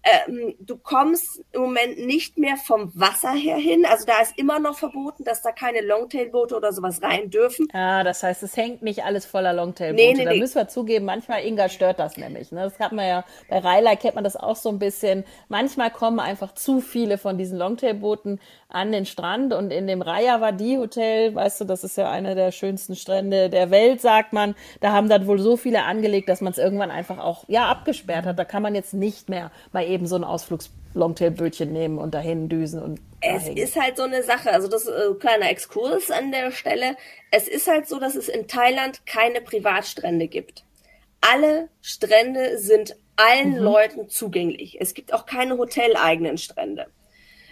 ähm, 0.02 0.54
du 0.60 0.76
kommst 0.76 1.42
im 1.52 1.62
Moment 1.62 1.98
nicht 1.98 2.38
mehr 2.38 2.56
vom 2.56 2.90
Wasser 2.94 3.32
her 3.32 3.56
hin. 3.56 3.84
Also 3.84 4.06
da 4.06 4.20
ist 4.20 4.38
immer 4.38 4.58
noch 4.58 4.78
verboten, 4.78 5.24
dass 5.24 5.42
da 5.42 5.52
keine 5.52 5.80
Longtailboote 5.80 6.56
oder 6.56 6.72
sowas 6.72 7.02
rein 7.02 7.30
dürfen. 7.30 7.68
Ah, 7.72 8.04
das 8.04 8.22
heißt, 8.22 8.42
es 8.42 8.56
hängt 8.56 8.82
nicht 8.82 9.04
alles 9.04 9.26
voller 9.26 9.52
Longtailboote. 9.52 10.02
Nee, 10.02 10.14
nee, 10.14 10.24
da 10.24 10.32
nee. 10.32 10.38
müssen 10.38 10.56
wir 10.56 10.68
zugeben, 10.68 11.04
manchmal, 11.04 11.44
Inga, 11.44 11.68
stört 11.68 11.98
das 11.98 12.16
nämlich. 12.16 12.52
Ne? 12.52 12.62
Das 12.62 12.78
hat 12.78 12.92
man 12.92 13.06
ja, 13.06 13.24
bei 13.48 13.58
Reiler 13.58 13.96
kennt 13.96 14.14
man 14.14 14.24
das 14.24 14.36
auch 14.36 14.56
so 14.56 14.68
ein 14.68 14.78
bisschen. 14.78 15.24
Manchmal 15.48 15.90
kommen 15.90 16.20
einfach 16.20 16.54
zu 16.54 16.80
viele 16.80 17.18
von 17.18 17.36
diesen 17.36 17.58
Longtailbooten 17.58 18.40
an 18.68 18.92
den 18.92 19.06
Strand 19.06 19.54
und 19.54 19.70
in 19.70 19.86
dem 19.86 20.02
Rayavadi 20.02 20.76
Hotel, 20.76 21.34
weißt 21.34 21.62
du, 21.62 21.64
das 21.64 21.84
ist 21.84 21.96
ja 21.96 22.10
einer 22.10 22.34
der 22.34 22.52
schönsten 22.52 22.96
Strände 22.96 23.48
der 23.48 23.70
Welt, 23.70 24.00
sagt 24.00 24.32
man. 24.32 24.54
Da 24.80 24.92
haben 24.92 25.08
dann 25.08 25.26
wohl 25.26 25.38
so 25.38 25.56
viele 25.56 25.84
angelegt, 25.84 26.28
dass 26.28 26.42
man 26.42 26.52
es 26.52 26.58
irgendwann 26.58 26.90
einfach 26.90 27.18
auch, 27.18 27.44
ja, 27.48 27.66
abgesperrt 27.66 28.26
hat. 28.26 28.38
Da 28.38 28.44
kann 28.44 28.62
man 28.62 28.74
jetzt 28.74 28.92
nicht 28.92 29.28
mehr 29.28 29.50
mal 29.72 29.84
eben 29.84 29.97
so 30.06 30.16
ein 30.16 30.24
Ausflugs-Longtail-Bötchen 30.24 31.72
nehmen 31.72 31.98
und 31.98 32.14
dahin 32.14 32.48
düsen 32.48 32.82
und. 32.82 33.00
Es 33.20 33.44
dahin. 33.44 33.56
ist 33.56 33.80
halt 33.80 33.96
so 33.96 34.04
eine 34.04 34.22
Sache, 34.22 34.52
also 34.52 34.68
das 34.68 34.82
ist 34.82 34.88
äh, 34.88 35.08
ein 35.08 35.18
kleiner 35.18 35.50
Exkurs 35.50 36.10
an 36.10 36.30
der 36.30 36.52
Stelle. 36.52 36.96
Es 37.30 37.48
ist 37.48 37.66
halt 37.66 37.88
so, 37.88 37.98
dass 37.98 38.14
es 38.14 38.28
in 38.28 38.46
Thailand 38.46 39.06
keine 39.06 39.40
Privatstrände 39.40 40.28
gibt. 40.28 40.64
Alle 41.20 41.68
Strände 41.82 42.58
sind 42.58 42.96
allen 43.16 43.52
mhm. 43.52 43.58
Leuten 43.58 44.08
zugänglich. 44.08 44.80
Es 44.80 44.94
gibt 44.94 45.12
auch 45.12 45.26
keine 45.26 45.58
hoteleigenen 45.58 46.38
Strände. 46.38 46.86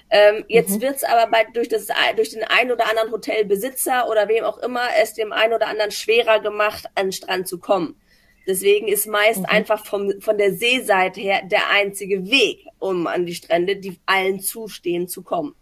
Ähm, 0.08 0.44
jetzt 0.48 0.70
mhm. 0.70 0.82
wird's 0.82 1.02
aber 1.02 1.28
bei, 1.30 1.44
durch, 1.52 1.68
das, 1.68 1.88
durch 2.14 2.30
den 2.30 2.44
einen 2.44 2.70
oder 2.70 2.88
anderen 2.88 3.10
Hotelbesitzer 3.10 4.08
oder 4.08 4.28
wem 4.28 4.44
auch 4.44 4.58
immer 4.58 4.86
es 5.00 5.14
dem 5.14 5.32
einen 5.32 5.52
oder 5.52 5.66
anderen 5.66 5.90
schwerer 5.90 6.40
gemacht, 6.40 6.86
an 6.94 7.06
den 7.06 7.12
Strand 7.12 7.48
zu 7.48 7.58
kommen. 7.58 8.00
Deswegen 8.46 8.86
ist 8.88 9.06
meist 9.06 9.40
mhm. 9.40 9.46
einfach 9.46 9.84
vom, 9.84 10.20
von 10.20 10.38
der 10.38 10.54
Seeseite 10.54 11.20
her 11.20 11.42
der 11.44 11.70
einzige 11.70 12.30
Weg, 12.30 12.66
um 12.78 13.06
an 13.06 13.26
die 13.26 13.34
Strände, 13.34 13.76
die 13.76 13.98
allen 14.06 14.40
zustehen, 14.40 15.08
zu 15.08 15.22
kommen. 15.22 15.54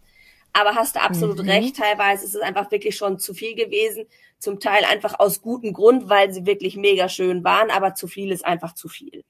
Aber 0.53 0.75
hast 0.75 0.95
du 0.95 1.01
absolut 1.01 1.39
mhm. 1.39 1.49
recht, 1.49 1.77
teilweise 1.77 2.25
ist 2.25 2.35
es 2.35 2.41
einfach 2.41 2.71
wirklich 2.71 2.95
schon 2.95 3.19
zu 3.19 3.33
viel 3.33 3.55
gewesen. 3.55 4.05
Zum 4.39 4.59
Teil 4.59 4.85
einfach 4.85 5.19
aus 5.19 5.41
gutem 5.41 5.73
Grund, 5.73 6.09
weil 6.09 6.31
sie 6.31 6.45
wirklich 6.45 6.77
mega 6.77 7.09
schön 7.09 7.43
waren, 7.43 7.71
aber 7.71 7.95
zu 7.95 8.07
viel 8.07 8.31
ist 8.31 8.45
einfach 8.45 8.73
zu 8.73 8.87
viel. 8.87 9.23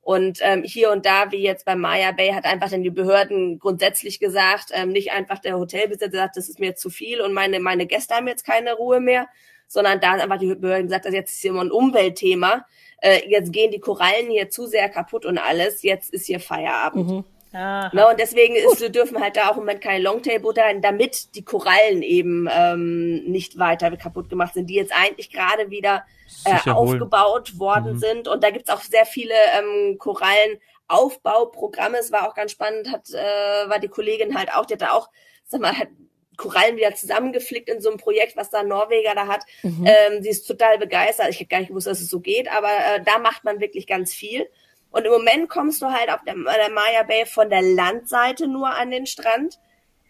Und 0.00 0.40
ähm, 0.42 0.64
hier 0.64 0.90
und 0.90 1.06
da, 1.06 1.32
wie 1.32 1.38
jetzt 1.38 1.64
bei 1.64 1.76
Maya 1.76 2.12
Bay, 2.12 2.32
hat 2.32 2.44
einfach 2.44 2.70
dann 2.70 2.82
die 2.82 2.90
Behörden 2.90 3.58
grundsätzlich 3.58 4.20
gesagt, 4.20 4.66
ähm, 4.72 4.90
nicht 4.90 5.12
einfach 5.12 5.38
der 5.38 5.56
Hotelbesitzer 5.56 6.10
sagt, 6.10 6.36
das 6.36 6.48
ist 6.48 6.60
mir 6.60 6.74
zu 6.74 6.90
viel 6.90 7.20
und 7.22 7.32
meine, 7.32 7.58
meine 7.58 7.86
Gäste 7.86 8.14
haben 8.14 8.28
jetzt 8.28 8.44
keine 8.44 8.74
Ruhe 8.74 9.00
mehr, 9.00 9.28
sondern 9.68 10.00
da 10.00 10.12
hat 10.12 10.20
einfach 10.20 10.38
die 10.38 10.54
Behörden 10.54 10.86
gesagt, 10.86 11.06
das 11.06 11.14
jetzt 11.14 11.32
ist 11.32 11.40
hier 11.40 11.50
immer 11.50 11.64
ein 11.64 11.72
Umweltthema 11.72 12.64
äh, 13.04 13.28
jetzt 13.28 13.52
gehen 13.52 13.70
die 13.70 13.80
Korallen 13.80 14.30
hier 14.30 14.48
zu 14.48 14.66
sehr 14.66 14.88
kaputt 14.88 15.26
und 15.26 15.36
alles, 15.36 15.82
jetzt 15.82 16.12
ist 16.12 16.26
hier 16.26 16.40
Feierabend. 16.40 17.08
Mhm. 17.08 17.24
Na, 17.52 17.94
ne, 17.94 18.08
und 18.08 18.18
deswegen 18.18 18.56
ist, 18.56 18.80
wir 18.80 18.88
dürfen 18.88 19.20
halt 19.20 19.36
da 19.36 19.48
auch 19.48 19.52
im 19.52 19.58
Moment 19.58 19.80
keine 19.80 20.02
Longtail-Boote 20.02 20.60
haben, 20.60 20.82
damit 20.82 21.36
die 21.36 21.44
Korallen 21.44 22.02
eben 22.02 22.48
ähm, 22.50 23.22
nicht 23.26 23.60
weiter 23.60 23.96
kaputt 23.96 24.28
gemacht 24.28 24.54
sind, 24.54 24.68
die 24.68 24.74
jetzt 24.74 24.92
eigentlich 24.92 25.30
gerade 25.30 25.70
wieder 25.70 26.04
äh, 26.44 26.68
aufgebaut 26.68 27.56
worden 27.60 27.92
mhm. 27.92 27.98
sind. 27.98 28.26
Und 28.26 28.42
da 28.42 28.50
gibt's 28.50 28.70
auch 28.70 28.80
sehr 28.80 29.06
viele 29.06 29.34
ähm, 29.56 29.98
Korallenaufbauprogramme. 29.98 31.98
Es 31.98 32.10
war 32.10 32.28
auch 32.28 32.34
ganz 32.34 32.50
spannend, 32.50 32.90
hat, 32.90 33.08
äh, 33.10 33.68
war 33.68 33.78
die 33.78 33.86
Kollegin 33.86 34.36
halt 34.36 34.52
auch, 34.52 34.66
die 34.66 34.74
hat 34.74 34.82
da 34.82 34.90
auch, 34.90 35.08
sag 35.44 35.60
mal, 35.60 35.78
hat 35.78 35.90
Korallen 36.36 36.76
wieder 36.76 36.94
zusammengeflickt 36.94 37.68
in 37.68 37.80
so 37.80 37.90
einem 37.90 37.98
Projekt, 37.98 38.36
was 38.36 38.50
da 38.50 38.60
ein 38.60 38.68
Norweger 38.68 39.14
da 39.14 39.26
hat. 39.26 39.44
Mhm. 39.62 39.86
Ähm, 39.86 40.22
sie 40.22 40.30
ist 40.30 40.46
total 40.46 40.78
begeistert. 40.78 41.28
Ich 41.30 41.36
habe 41.36 41.46
gar 41.46 41.58
nicht 41.58 41.68
gewusst, 41.68 41.86
dass 41.86 42.00
es 42.00 42.08
so 42.08 42.20
geht, 42.20 42.50
aber 42.50 42.68
äh, 42.68 43.02
da 43.04 43.18
macht 43.18 43.44
man 43.44 43.60
wirklich 43.60 43.86
ganz 43.86 44.12
viel. 44.12 44.46
Und 44.90 45.04
im 45.04 45.12
Moment 45.12 45.48
kommst 45.48 45.82
du 45.82 45.86
halt 45.86 46.08
auf 46.08 46.20
der, 46.24 46.34
der 46.34 46.70
Maya 46.70 47.02
Bay 47.02 47.26
von 47.26 47.50
der 47.50 47.62
Landseite 47.62 48.46
nur 48.46 48.68
an 48.68 48.90
den 48.90 49.06
Strand. 49.06 49.58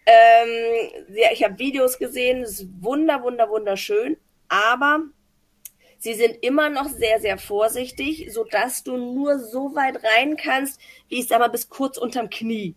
Ähm, 0.05 0.89
ich 1.31 1.43
habe 1.43 1.57
Videos 1.57 1.97
gesehen, 1.97 2.43
es 2.43 2.59
ist 2.59 2.67
wunder, 2.81 3.23
wunder, 3.23 3.49
wunderschön, 3.49 4.17
aber 4.47 5.01
sie 5.97 6.13
sind 6.13 6.43
immer 6.43 6.69
noch 6.69 6.87
sehr, 6.87 7.19
sehr 7.19 7.39
vorsichtig, 7.39 8.31
so 8.31 8.43
dass 8.43 8.83
du 8.83 8.97
nur 8.97 9.39
so 9.39 9.73
weit 9.73 10.03
rein 10.03 10.37
kannst, 10.37 10.79
wie 11.09 11.19
ich 11.19 11.27
sag 11.27 11.39
mal, 11.39 11.47
bis 11.47 11.69
kurz 11.69 11.97
unterm 11.97 12.29
Knie. 12.29 12.75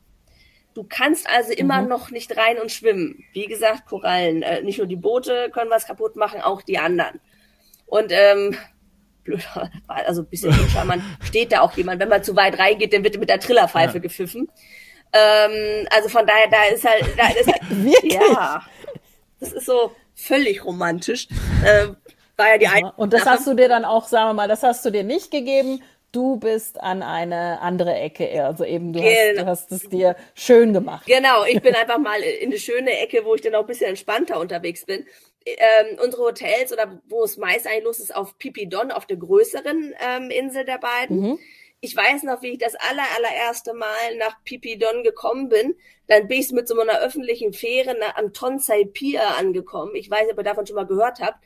Du 0.79 0.87
kannst 0.89 1.29
also 1.29 1.53
immer 1.53 1.83
mhm. 1.83 1.89
noch 1.89 2.13
nicht 2.13 2.37
rein 2.37 2.57
und 2.61 2.71
schwimmen. 2.71 3.25
Wie 3.33 3.47
gesagt, 3.47 3.87
Korallen. 3.87 4.43
Äh, 4.43 4.63
nicht 4.63 4.79
nur 4.79 4.87
die 4.87 4.95
Boote 4.95 5.51
können 5.53 5.73
was 5.73 5.89
kaputt 5.89 6.15
machen, 6.15 6.41
auch 6.41 6.63
die 6.63 6.79
anderen. 6.79 7.21
Und 7.87 8.13
ähm, 8.13 8.57
blöd, 9.25 9.41
also 9.89 10.23
ein 10.23 10.29
bisschen 10.29 10.55
man 10.87 11.03
steht 11.25 11.51
da 11.51 11.63
auch 11.63 11.73
jemand. 11.73 12.01
Wenn 12.01 12.09
man 12.09 12.23
zu 12.23 12.37
weit 12.37 12.61
reingeht, 12.61 12.93
dann 12.93 13.03
wird 13.03 13.19
mit 13.19 13.29
der 13.29 13.41
Trillerpfeife 13.41 13.95
ja. 13.95 14.01
gepfiffen. 14.01 14.49
Ähm, 15.13 15.89
also 15.91 16.09
von 16.09 16.25
daher, 16.25 16.49
da 16.49 16.73
ist 16.73 16.85
halt, 16.85 17.07
da 17.19 17.27
ist 17.27 17.49
halt, 17.49 17.63
Wirklich? 17.71 18.15
ja, 18.15 18.63
das 19.41 19.53
ist 19.53 19.67
so 19.67 19.91
völlig 20.15 20.65
romantisch. 20.65 21.27
Äh, 21.65 21.89
war 22.37 22.51
ja 22.51 22.59
die 22.59 22.65
ja, 22.67 22.93
Und 22.95 23.13
das 23.13 23.27
hast 23.27 23.49
du 23.49 23.55
dir 23.55 23.69
dann 23.69 23.85
auch, 23.85 24.07
sagen 24.07 24.29
wir 24.29 24.35
mal, 24.35 24.49
das 24.49 24.63
hast 24.63 24.85
du 24.85 24.91
dir 24.91 25.03
nicht 25.03 25.33
gegeben, 25.33 25.83
du 26.13 26.37
bist 26.37 26.81
an 26.81 27.03
eine 27.03 27.61
andere 27.61 27.95
Ecke, 27.95 28.45
also 28.45 28.65
eben 28.65 28.93
du, 28.93 29.01
genau. 29.01 29.11
hast, 29.11 29.39
du 29.39 29.47
hast 29.47 29.73
es 29.73 29.89
dir 29.89 30.17
schön 30.35 30.73
gemacht. 30.73 31.07
Genau, 31.07 31.45
ich 31.45 31.61
bin 31.61 31.75
einfach 31.77 31.99
mal 31.99 32.21
in 32.21 32.51
eine 32.51 32.59
schöne 32.59 32.99
Ecke, 32.99 33.25
wo 33.25 33.35
ich 33.35 33.41
dann 33.41 33.55
auch 33.55 33.63
ein 33.63 33.67
bisschen 33.67 33.91
entspannter 33.91 34.41
unterwegs 34.41 34.85
bin. 34.87 35.07
Ähm, 35.45 35.99
unsere 36.03 36.25
Hotels 36.25 36.73
oder 36.73 37.01
wo 37.09 37.25
es 37.25 37.37
meist 37.37 37.67
eigentlich 37.67 37.85
los 37.85 38.01
ist, 38.01 38.15
auf 38.15 38.37
Pipidon, 38.39 38.91
auf 38.91 39.07
der 39.07 39.17
größeren 39.17 39.95
ähm, 40.01 40.31
Insel 40.31 40.65
der 40.65 40.79
beiden. 40.79 41.21
Mhm. 41.21 41.39
Ich 41.81 41.95
weiß 41.95 42.25
noch, 42.25 42.43
wie 42.43 42.53
ich 42.53 42.59
das 42.59 42.75
aller, 42.75 43.05
allererste 43.17 43.73
Mal 43.73 44.17
nach 44.19 44.43
Pipidon 44.45 45.05
gekommen 45.05 45.49
bin. 45.49 45.77
Dann 46.09 46.27
bin 46.27 46.41
ich 46.41 46.51
mit 46.51 46.67
so 46.67 46.79
einer 46.79 47.01
öffentlichen 47.01 47.53
Fähre 47.53 47.97
am 48.17 48.33
Tonsai 48.33 48.85
Pier 48.85 49.23
angekommen. 49.39 49.95
Ich 49.95 50.11
weiß 50.11 50.23
nicht, 50.23 50.33
ob 50.33 50.39
ihr 50.39 50.45
davon 50.45 50.67
schon 50.67 50.77
mal 50.77 50.87
gehört 50.87 51.21
habt. 51.21 51.39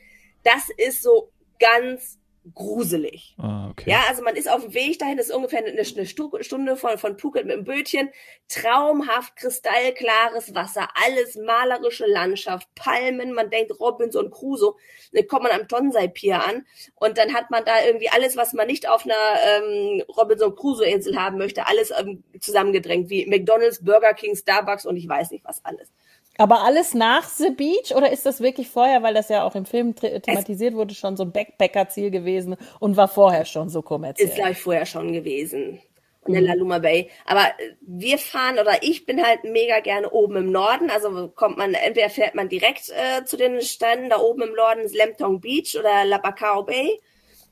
Das 0.43 0.69
ist 0.75 1.03
so 1.03 1.31
ganz 1.59 2.17
gruselig. 2.53 3.35
Ah, 3.37 3.69
okay. 3.69 3.89
Ja, 3.89 4.03
also 4.09 4.21
man 4.21 4.35
ist 4.35 4.49
auf 4.49 4.61
dem 4.61 4.73
Weg 4.73 4.99
dahin, 4.99 5.17
ist 5.17 5.33
ungefähr 5.33 5.59
eine, 5.59 5.69
eine 5.69 6.05
Stunde 6.05 6.75
von, 6.75 6.97
von 6.97 7.17
Phuket 7.17 7.45
mit 7.45 7.55
dem 7.55 7.63
Bötchen. 7.63 8.09
Traumhaft 8.49 9.35
kristallklares 9.37 10.53
Wasser, 10.53 10.89
alles 11.05 11.35
malerische 11.35 12.05
Landschaft, 12.05 12.67
Palmen, 12.75 13.33
man 13.33 13.49
denkt 13.49 13.79
Robinson 13.79 14.29
Crusoe. 14.29 14.75
Dann 15.13 15.27
kommt 15.27 15.43
man 15.43 15.51
am 15.53 15.67
Tonsai 15.67 16.07
Pier 16.07 16.43
an 16.45 16.65
und 16.95 17.17
dann 17.17 17.33
hat 17.33 17.49
man 17.49 17.63
da 17.63 17.85
irgendwie 17.85 18.09
alles, 18.09 18.35
was 18.35 18.53
man 18.53 18.67
nicht 18.67 18.89
auf 18.89 19.05
einer 19.05 19.13
ähm, 19.47 20.03
Robinson 20.17 20.55
Crusoe 20.55 20.85
Insel 20.85 21.17
haben 21.17 21.37
möchte, 21.37 21.67
alles 21.67 21.91
ähm, 21.97 22.23
zusammengedrängt, 22.39 23.09
wie 23.09 23.25
McDonald's, 23.25 23.83
Burger 23.83 24.13
King, 24.13 24.35
Starbucks 24.35 24.85
und 24.85 24.97
ich 24.97 25.07
weiß 25.07 25.31
nicht 25.31 25.45
was 25.45 25.63
alles. 25.63 25.89
Aber 26.37 26.63
alles 26.63 26.93
nach 26.93 27.27
The 27.29 27.51
Beach 27.51 27.95
oder 27.95 28.11
ist 28.11 28.25
das 28.25 28.41
wirklich 28.41 28.67
vorher, 28.67 29.03
weil 29.03 29.13
das 29.13 29.29
ja 29.29 29.43
auch 29.43 29.55
im 29.55 29.65
Film 29.65 29.95
thematisiert 29.95 30.73
wurde, 30.73 30.95
schon 30.95 31.15
so 31.15 31.23
ein 31.23 31.31
Backpacker-Ziel 31.31 32.09
gewesen 32.09 32.55
und 32.79 32.97
war 32.97 33.07
vorher 33.07 33.45
schon 33.45 33.69
so 33.69 33.81
kommerziell? 33.81 34.29
Ist, 34.29 34.35
glaube 34.35 34.51
ich, 34.51 34.57
vorher 34.57 34.85
schon 34.85 35.13
gewesen. 35.13 35.79
In 36.25 36.33
der 36.33 36.41
mhm. 36.41 36.47
Laluma 36.47 36.79
Bay. 36.79 37.09
Aber 37.25 37.41
äh, 37.41 37.73
wir 37.81 38.17
fahren 38.17 38.57
oder 38.57 38.81
ich 38.81 39.05
bin 39.05 39.21
halt 39.21 39.43
mega 39.43 39.81
gerne 39.81 40.09
oben 40.09 40.37
im 40.37 40.51
Norden. 40.51 40.89
Also 40.89 41.27
kommt 41.27 41.57
man, 41.57 41.73
entweder 41.73 42.09
fährt 42.09 42.33
man 42.33 42.47
direkt 42.47 42.89
äh, 42.89 43.25
zu 43.25 43.35
den 43.35 43.61
Stränden, 43.61 44.09
da 44.09 44.19
oben 44.19 44.43
im 44.43 44.53
Norden 44.53 44.81
ist 44.81 44.95
Lemtong 44.95 45.41
Beach 45.41 45.77
oder 45.77 46.05
Labacao 46.05 46.63
Bay 46.63 46.99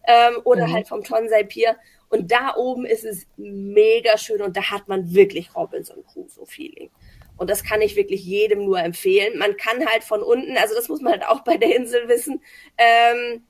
ähm, 0.07 0.37
oder 0.45 0.67
mhm. 0.67 0.73
halt 0.73 0.87
vom 0.87 1.03
Tonsai 1.03 1.43
Pier. 1.43 1.75
Und 2.09 2.31
da 2.31 2.55
oben 2.55 2.85
ist 2.85 3.05
es 3.05 3.27
mega 3.37 4.17
schön 4.17 4.41
und 4.41 4.55
da 4.55 4.69
hat 4.69 4.87
man 4.87 5.13
wirklich 5.13 5.55
Robinson 5.55 6.03
Crusoe 6.05 6.45
Feeling. 6.45 6.89
Und 7.41 7.49
das 7.49 7.63
kann 7.63 7.81
ich 7.81 7.95
wirklich 7.95 8.23
jedem 8.23 8.65
nur 8.65 8.79
empfehlen. 8.79 9.39
Man 9.39 9.57
kann 9.57 9.83
halt 9.87 10.03
von 10.03 10.21
unten, 10.21 10.57
also 10.57 10.75
das 10.75 10.89
muss 10.89 11.01
man 11.01 11.13
halt 11.13 11.25
auch 11.25 11.39
bei 11.43 11.57
der 11.57 11.75
Insel 11.75 12.07
wissen, 12.07 12.39
ähm, 12.77 13.43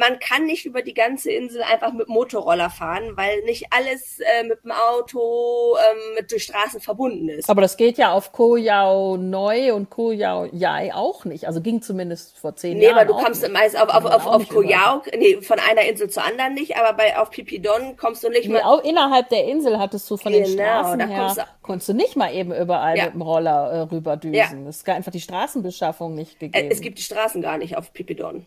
man 0.00 0.18
kann 0.18 0.46
nicht 0.46 0.64
über 0.64 0.80
die 0.80 0.94
ganze 0.94 1.30
Insel 1.30 1.62
einfach 1.62 1.92
mit 1.92 2.08
Motorroller 2.08 2.70
fahren, 2.70 3.16
weil 3.16 3.42
nicht 3.42 3.66
alles 3.70 4.18
äh, 4.20 4.44
mit 4.44 4.64
dem 4.64 4.72
Auto 4.72 5.76
ähm, 5.76 6.14
mit 6.16 6.32
durch 6.32 6.44
Straßen 6.44 6.80
verbunden 6.80 7.28
ist. 7.28 7.50
Aber 7.50 7.60
das 7.60 7.76
geht 7.76 7.98
ja 7.98 8.12
auf 8.12 8.32
Koh 8.32 8.56
Yao 8.56 9.18
Neu 9.18 9.74
und 9.74 9.90
Koh 9.90 10.10
Yao 10.10 10.46
Yai 10.50 10.92
auch 10.94 11.26
nicht. 11.26 11.46
Also 11.46 11.60
ging 11.60 11.82
zumindest 11.82 12.38
vor 12.38 12.56
zehn 12.56 12.78
nee, 12.78 12.84
Jahren. 12.84 12.94
Nee, 12.94 13.00
aber 13.02 13.12
du 13.12 13.22
kommst 13.22 13.46
meist 13.50 13.78
auf, 13.78 13.90
auf, 13.90 14.06
auf, 14.06 14.26
auf 14.26 14.48
Koh 14.48 14.62
Yao, 14.62 15.02
nee, 15.16 15.42
von 15.42 15.58
einer 15.58 15.82
Insel 15.82 16.08
zur 16.08 16.24
anderen 16.24 16.54
nicht, 16.54 16.76
aber 16.78 16.96
bei 16.96 17.18
auf 17.18 17.30
Pipidon 17.30 17.98
kommst 17.98 18.24
du 18.24 18.30
nicht 18.30 18.48
nee, 18.48 18.54
mal. 18.54 18.62
Auch 18.62 18.82
innerhalb 18.82 19.28
der 19.28 19.44
Insel 19.44 19.78
hattest 19.78 20.10
du 20.10 20.16
von 20.16 20.32
genau, 20.32 20.46
den 20.46 20.54
Straßen 20.54 21.08
her, 21.08 21.46
konntest 21.60 21.90
du 21.90 21.92
nicht 21.92 22.16
mal 22.16 22.34
eben 22.34 22.54
überall 22.54 22.96
ja. 22.96 23.04
mit 23.04 23.14
dem 23.14 23.22
Roller 23.22 23.70
äh, 23.70 23.80
rüberdüsen. 23.80 24.34
Ja. 24.34 24.68
Es 24.68 24.78
ist 24.78 24.88
einfach 24.88 25.12
die 25.12 25.20
Straßenbeschaffung 25.20 26.14
nicht 26.14 26.40
gegeben. 26.40 26.68
Es 26.70 26.80
gibt 26.80 26.96
die 26.96 27.02
Straßen 27.02 27.42
gar 27.42 27.58
nicht 27.58 27.76
auf 27.76 27.92
Pipidon. 27.92 28.46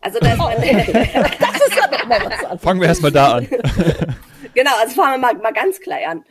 Also 0.00 0.18
da 0.20 0.32
ist 0.32 0.38
man, 0.38 0.52
das 0.60 1.68
ist 1.68 1.76
ja 1.76 2.06
mal 2.06 2.20
was 2.24 2.44
an. 2.44 2.58
Fangen 2.58 2.80
wir 2.80 2.88
erstmal 2.88 3.12
da 3.12 3.34
an. 3.34 3.48
genau, 4.54 4.70
also 4.78 4.94
fangen 4.94 5.20
wir 5.20 5.32
mal, 5.32 5.34
mal 5.34 5.52
ganz 5.52 5.80
klein 5.80 6.08
an. 6.08 6.24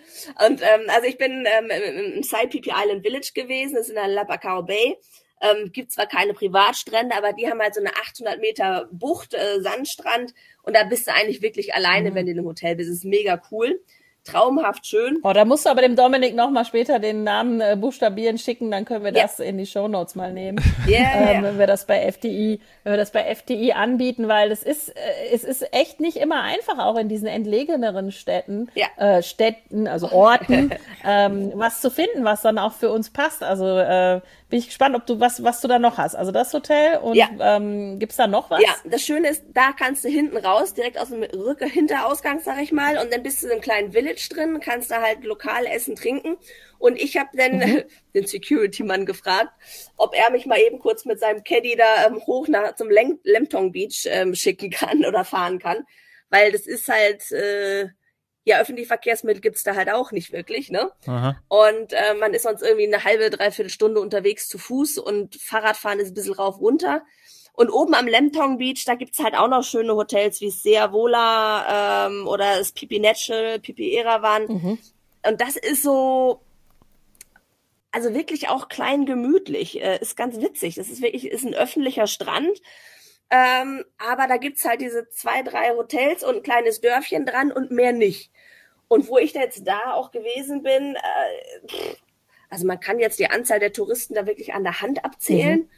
Und 0.48 0.62
ähm, 0.62 0.90
also 0.90 1.08
ich 1.08 1.18
bin 1.18 1.46
ähm, 1.46 2.16
im 2.16 2.24
Saipipi 2.24 2.72
Island 2.74 3.04
Village 3.04 3.32
gewesen, 3.34 3.76
das 3.76 3.84
ist 3.84 3.90
in 3.90 3.96
der 3.96 4.08
Labacao 4.08 4.64
Bay. 4.64 4.98
Ähm, 5.42 5.72
gibt 5.74 5.92
zwar 5.92 6.08
keine 6.08 6.34
Privatstrände, 6.34 7.16
aber 7.16 7.34
die 7.34 7.50
haben 7.50 7.60
halt 7.60 7.76
so 7.76 7.82
eine 7.82 7.90
800 7.90 8.40
Meter 8.40 8.88
Bucht, 8.92 9.34
äh, 9.34 9.60
Sandstrand 9.60 10.34
und 10.64 10.76
da 10.76 10.84
bist 10.86 11.08
du 11.08 11.14
eigentlich 11.14 11.42
wirklich 11.42 11.76
alleine, 11.76 12.12
mhm. 12.12 12.16
wenn 12.16 12.26
du 12.26 12.32
in 12.32 12.40
einem 12.40 12.48
Hotel 12.48 12.76
bist. 12.76 12.90
Das 12.90 12.98
ist 12.98 13.06
mega 13.06 13.42
cool 13.52 13.80
traumhaft 14.26 14.86
schön. 14.86 15.20
Oh, 15.24 15.34
da 15.34 15.46
musst 15.46 15.66
du 15.66 15.70
aber 15.70 15.82
dem 15.82 15.96
Dominik 15.96 16.36
noch 16.36 16.50
mal 16.50 16.66
später 16.66 17.00
den 17.00 17.24
Namen 17.24 17.62
äh, 17.62 17.78
buchstabieren 17.80 18.38
schicken, 18.38 18.72
dann 18.72 18.84
können 18.84 19.04
wir 19.04 19.14
ja. 19.14 19.24
das 19.24 19.40
in 19.40 19.58
die 19.58 19.66
Show 19.66 19.88
Notes 19.88 20.16
mal 20.16 20.34
nehmen, 20.34 20.60
yeah, 20.88 21.32
ähm, 21.32 21.44
wenn 21.44 21.60
wir 21.60 21.68
das 21.68 21.86
bei 21.86 22.12
FDI, 22.12 22.60
wenn 22.84 22.94
wir 22.94 22.98
das 22.98 23.12
bei 23.12 23.24
FDI 23.24 23.74
anbieten, 23.74 24.28
weil 24.28 24.52
es 24.52 24.64
ist, 24.64 24.90
äh, 24.90 25.00
es 25.34 25.44
ist 25.44 25.74
echt 25.74 26.00
nicht 26.00 26.18
immer 26.18 26.42
einfach, 26.42 26.80
auch 26.80 26.98
in 26.98 27.08
diesen 27.08 27.28
entlegeneren 27.28 28.12
Städten, 28.12 28.70
ja. 28.74 28.88
äh, 28.98 29.22
Städten, 29.22 29.88
also 29.88 30.12
Orten, 30.12 30.72
ähm, 31.06 31.52
was 31.56 31.82
zu 31.82 31.90
finden, 31.90 32.26
was 32.26 32.42
dann 32.42 32.58
auch 32.58 32.74
für 32.74 32.92
uns 32.92 33.12
passt. 33.12 33.44
Also 33.44 33.78
äh, 33.78 34.22
bin 34.50 34.60
ich 34.60 34.68
gespannt, 34.68 34.96
ob 34.96 35.06
du 35.08 35.20
was, 35.20 35.44
was 35.44 35.62
du 35.62 35.68
da 35.68 35.80
noch 35.80 35.98
hast. 35.98 36.16
Also 36.16 36.32
das 36.32 36.54
Hotel 36.54 36.98
und 37.00 37.16
ja. 37.16 37.30
ähm, 37.40 37.98
gibt's 37.98 38.16
da 38.16 38.28
noch 38.28 38.52
was? 38.52 38.62
Ja, 38.62 38.76
das 38.86 39.02
Schöne 39.04 39.30
ist, 39.30 39.44
da 39.54 39.72
kannst 39.72 40.04
du 40.04 40.10
hinten 40.10 40.38
raus, 40.38 40.76
direkt 40.76 41.00
aus 41.00 41.10
dem 41.10 41.24
Rücken, 41.24 41.68
Hinterausgang, 41.68 42.40
sag 42.40 42.62
ich 42.62 42.72
mal, 42.72 43.00
und 43.00 43.12
dann 43.12 43.24
bist 43.24 43.42
du 43.42 43.48
in 43.48 43.54
einem 43.54 43.62
kleinen 43.62 43.92
Village 43.94 44.30
drin, 44.30 44.60
kannst 44.60 44.92
da 44.92 45.02
halt 45.02 45.24
lokal 45.24 45.66
essen, 45.66 45.96
trinken. 45.96 46.38
Und 46.78 47.02
ich 47.02 47.18
habe 47.18 47.30
dann 47.34 47.58
mhm. 47.58 47.84
den 48.14 48.28
Security-Mann 48.28 49.08
gefragt, 49.08 49.50
ob 49.98 50.16
er 50.16 50.32
mich 50.32 50.46
mal 50.46 50.60
eben 50.60 50.78
kurz 50.78 51.06
mit 51.06 51.20
seinem 51.20 51.44
Caddy 51.44 51.76
da 51.76 52.06
ähm, 52.06 52.22
hoch 52.28 52.48
nach 52.48 52.76
zum 52.76 52.90
Lemtong 52.90 53.72
Beach 53.72 54.08
ähm, 54.10 54.36
schicken 54.36 54.70
kann 54.70 55.06
oder 55.06 55.26
fahren 55.26 55.58
kann, 55.58 55.86
weil 56.30 56.52
das 56.52 56.68
ist 56.68 56.88
halt 56.88 57.32
äh, 57.32 57.90
ja, 58.46 58.60
öffentliche 58.60 58.88
Verkehrsmittel 58.88 59.42
gibt's 59.42 59.64
da 59.64 59.76
halt 59.76 59.92
auch 59.92 60.12
nicht 60.12 60.32
wirklich, 60.32 60.70
ne? 60.70 60.92
Aha. 61.08 61.36
Und 61.48 61.94
äh, 61.94 62.14
man 62.20 62.34
ist 62.34 62.44
sonst 62.44 62.62
irgendwie 62.62 62.86
eine 62.86 63.04
halbe, 63.04 63.32
dreiviertel 63.32 63.72
Stunde 63.72 64.00
unterwegs 64.00 64.48
zu 64.48 64.60
Fuß 64.60 65.00
und 65.00 65.36
Fahrradfahren 65.36 66.00
ist 66.00 66.10
ein 66.10 66.14
bisschen 66.14 66.36
rauf 66.36 66.62
runter. 66.62 67.02
Und 67.54 67.72
oben 67.72 67.96
am 67.96 68.06
Lemtong 68.06 68.60
Beach, 68.60 68.86
da 68.86 68.96
gibt's 68.96 69.20
halt 69.20 69.34
auch 69.34 69.48
noch 69.48 69.64
schöne 69.64 69.96
Hotels 69.96 70.42
wie 70.42 70.52
Sea 70.52 70.92
Vola 70.92 72.08
ähm, 72.08 72.28
oder 72.28 72.60
das 72.60 72.72
Pipi 72.72 73.00
Natural, 73.00 73.60
Pipi 73.60 73.96
Erawan. 73.96 74.46
Mhm. 74.46 74.78
Und 75.28 75.42
das 75.42 75.56
ist 75.56 75.82
so, 75.82 76.42
also 77.92 78.14
wirklich 78.14 78.50
auch 78.50 78.70
klein 78.70 79.08
gemütlich. 79.08 79.82
Äh, 79.82 79.98
ist 80.02 80.18
ganz 80.18 80.40
witzig. 80.40 80.76
Das 80.76 80.90
ist 80.90 81.02
wirklich, 81.02 81.26
ist 81.26 81.46
ein 81.46 81.56
öffentlicher 81.56 82.06
Strand 82.06 82.62
ähm, 83.32 83.84
aber 83.98 84.28
da 84.28 84.38
gibt's 84.38 84.66
halt 84.66 84.82
diese 84.82 85.10
zwei, 85.10 85.42
drei 85.42 85.72
Hotels 85.72 86.24
und 86.24 86.38
ein 86.38 86.44
kleines 86.44 86.82
Dörfchen 86.82 87.26
dran 87.26 87.52
und 87.52 87.72
mehr 87.72 87.92
nicht. 87.92 88.32
Und 88.88 89.08
wo 89.08 89.18
ich 89.18 89.34
jetzt 89.34 89.68
da 89.68 89.94
auch 89.94 90.12
gewesen 90.12 90.64
bin, 90.64 90.96
äh, 90.96 91.96
also 92.50 92.66
man 92.66 92.80
kann 92.80 93.00
jetzt 93.00 93.20
die 93.20 93.30
Anzahl 93.30 93.60
der 93.60 93.74
Touristen 93.74 94.14
da 94.14 94.26
wirklich 94.26 94.54
an 94.54 94.64
der 94.64 94.82
Hand 94.82 95.04
abzählen. 95.04 95.60
Mhm. 95.60 95.70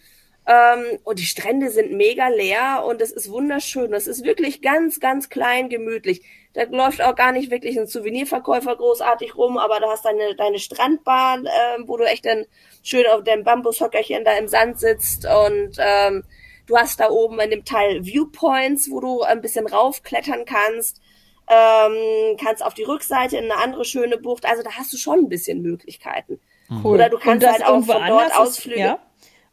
Ähm, 0.50 1.00
und 1.04 1.20
die 1.20 1.26
Strände 1.26 1.70
sind 1.70 1.92
mega 1.92 2.30
leer 2.30 2.84
und 2.86 3.02
es 3.02 3.12
ist 3.12 3.30
wunderschön. 3.30 3.92
Das 3.92 4.08
ist 4.08 4.24
wirklich 4.24 4.62
ganz, 4.62 5.00
ganz 5.00 5.30
klein, 5.30 5.70
gemütlich. 5.70 6.22
Da 6.54 6.64
läuft 6.64 7.02
auch 7.02 7.16
gar 7.16 7.34
nicht 7.34 7.52
wirklich 7.52 7.78
ein 7.78 7.88
Souvenirverkäufer 7.88 8.76
großartig 8.76 9.36
rum, 9.36 9.58
aber 9.58 9.80
da 9.80 9.90
hast 9.90 10.06
deine, 10.06 10.36
deine 10.36 10.60
Strandbahn, 10.60 11.46
äh, 11.46 11.80
wo 11.86 11.98
du 11.98 12.06
echt 12.06 12.26
dann 12.26 12.46
schön 12.82 13.06
auf 13.08 13.24
deinem 13.24 13.44
Bambushockerchen 13.44 14.24
da 14.24 14.38
im 14.38 14.48
Sand 14.48 14.80
sitzt 14.80 15.26
und 15.26 15.78
ähm, 15.80 16.24
Du 16.68 16.76
hast 16.78 17.00
da 17.00 17.10
oben 17.10 17.40
in 17.40 17.50
dem 17.50 17.64
Teil 17.64 18.06
Viewpoints, 18.06 18.92
wo 18.92 19.00
du 19.00 19.22
ein 19.22 19.42
bisschen 19.42 19.66
raufklettern 19.66 20.44
kannst. 20.44 21.02
Ähm, 21.50 22.38
kannst 22.44 22.64
auf 22.64 22.74
die 22.74 22.84
Rückseite 22.84 23.38
in 23.38 23.46
eine 23.46 23.62
andere 23.62 23.86
schöne 23.86 24.18
Bucht. 24.18 24.46
Also 24.46 24.64
da 24.64 24.72
hast 24.72 24.92
du 24.92 24.98
schon 24.98 25.20
ein 25.20 25.30
bisschen 25.30 25.62
Möglichkeiten. 25.62 26.40
Cool. 26.70 26.96
Oder 26.96 27.10
du 27.10 27.18
kannst 27.18 27.48
halt 27.48 27.66
auch 27.66 27.84
von 27.84 28.06
dort 28.08 28.38
Ausflüge. 28.38 28.80
Ja? 28.80 29.00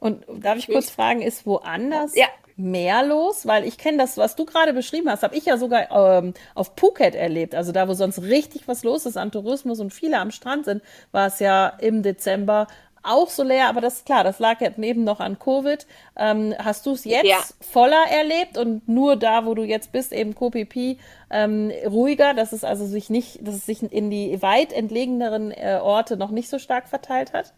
Und 0.01 0.25
darf 0.29 0.59
ich 0.59 0.67
kurz 0.67 0.91
fragen, 0.91 1.23
ist 1.23 1.47
woanders 1.47 2.15
ja. 2.17 2.27
mehr 2.57 3.05
los? 3.05 3.47
Weil 3.47 3.65
ich 3.65 3.79
kenne 3.79 3.99
das, 3.99 4.17
was 4.17 4.37
du 4.37 4.45
gerade 4.45 4.73
beschrieben 4.73 5.09
hast, 5.09 5.23
habe 5.23 5.37
ich 5.37 5.47
ja 5.47 5.57
sogar 5.57 5.91
ähm, 5.91 6.35
auf 6.55 6.73
Phuket 6.77 7.15
erlebt. 7.15 7.55
Also 7.55 7.73
da, 7.73 7.89
wo 7.89 7.95
sonst 7.95 8.21
richtig 8.21 8.67
was 8.67 8.83
los 8.83 9.07
ist 9.07 9.17
an 9.17 9.31
Tourismus 9.31 9.81
und 9.81 9.93
viele 9.93 10.19
am 10.19 10.31
Strand 10.31 10.65
sind, 10.65 10.83
war 11.13 11.29
es 11.29 11.39
ja 11.39 11.69
im 11.69 12.03
Dezember 12.03 12.67
auch 13.05 13.29
so 13.29 13.43
leer, 13.43 13.69
aber 13.69 13.81
das 13.81 13.99
ist 13.99 14.07
klar, 14.07 14.25
das 14.25 14.39
lag 14.39 14.61
jetzt 14.61 14.79
neben 14.79 15.05
noch 15.05 15.21
an 15.21 15.39
Covid. 15.39 15.87
Ähm, 16.17 16.55
hast 16.59 16.87
du 16.87 16.93
es 16.93 17.05
jetzt 17.05 17.27
ja. 17.27 17.39
voller 17.61 18.05
erlebt 18.11 18.59
und 18.59 18.89
nur 18.89 19.17
da, 19.17 19.47
wo 19.47 19.55
du 19.55 19.63
jetzt 19.63 19.93
bist, 19.93 20.13
eben 20.13 20.35
KPP, 20.35 20.99
ähm, 21.31 21.71
ruhiger, 21.87 22.35
dass 22.35 22.53
es 22.53 22.65
also 22.65 22.87
sich 22.87 23.11
nicht, 23.11 23.47
dass 23.47 23.55
es 23.55 23.67
sich 23.67 23.83
in 23.83 24.11
die 24.11 24.41
weit 24.43 24.73
entlegeneren 24.73 25.51
äh, 25.51 25.79
Orte 25.83 26.17
noch 26.17 26.31
nicht 26.31 26.49
so 26.49 26.59
stark 26.59 26.89
verteilt 26.89 27.33
hat? 27.33 27.55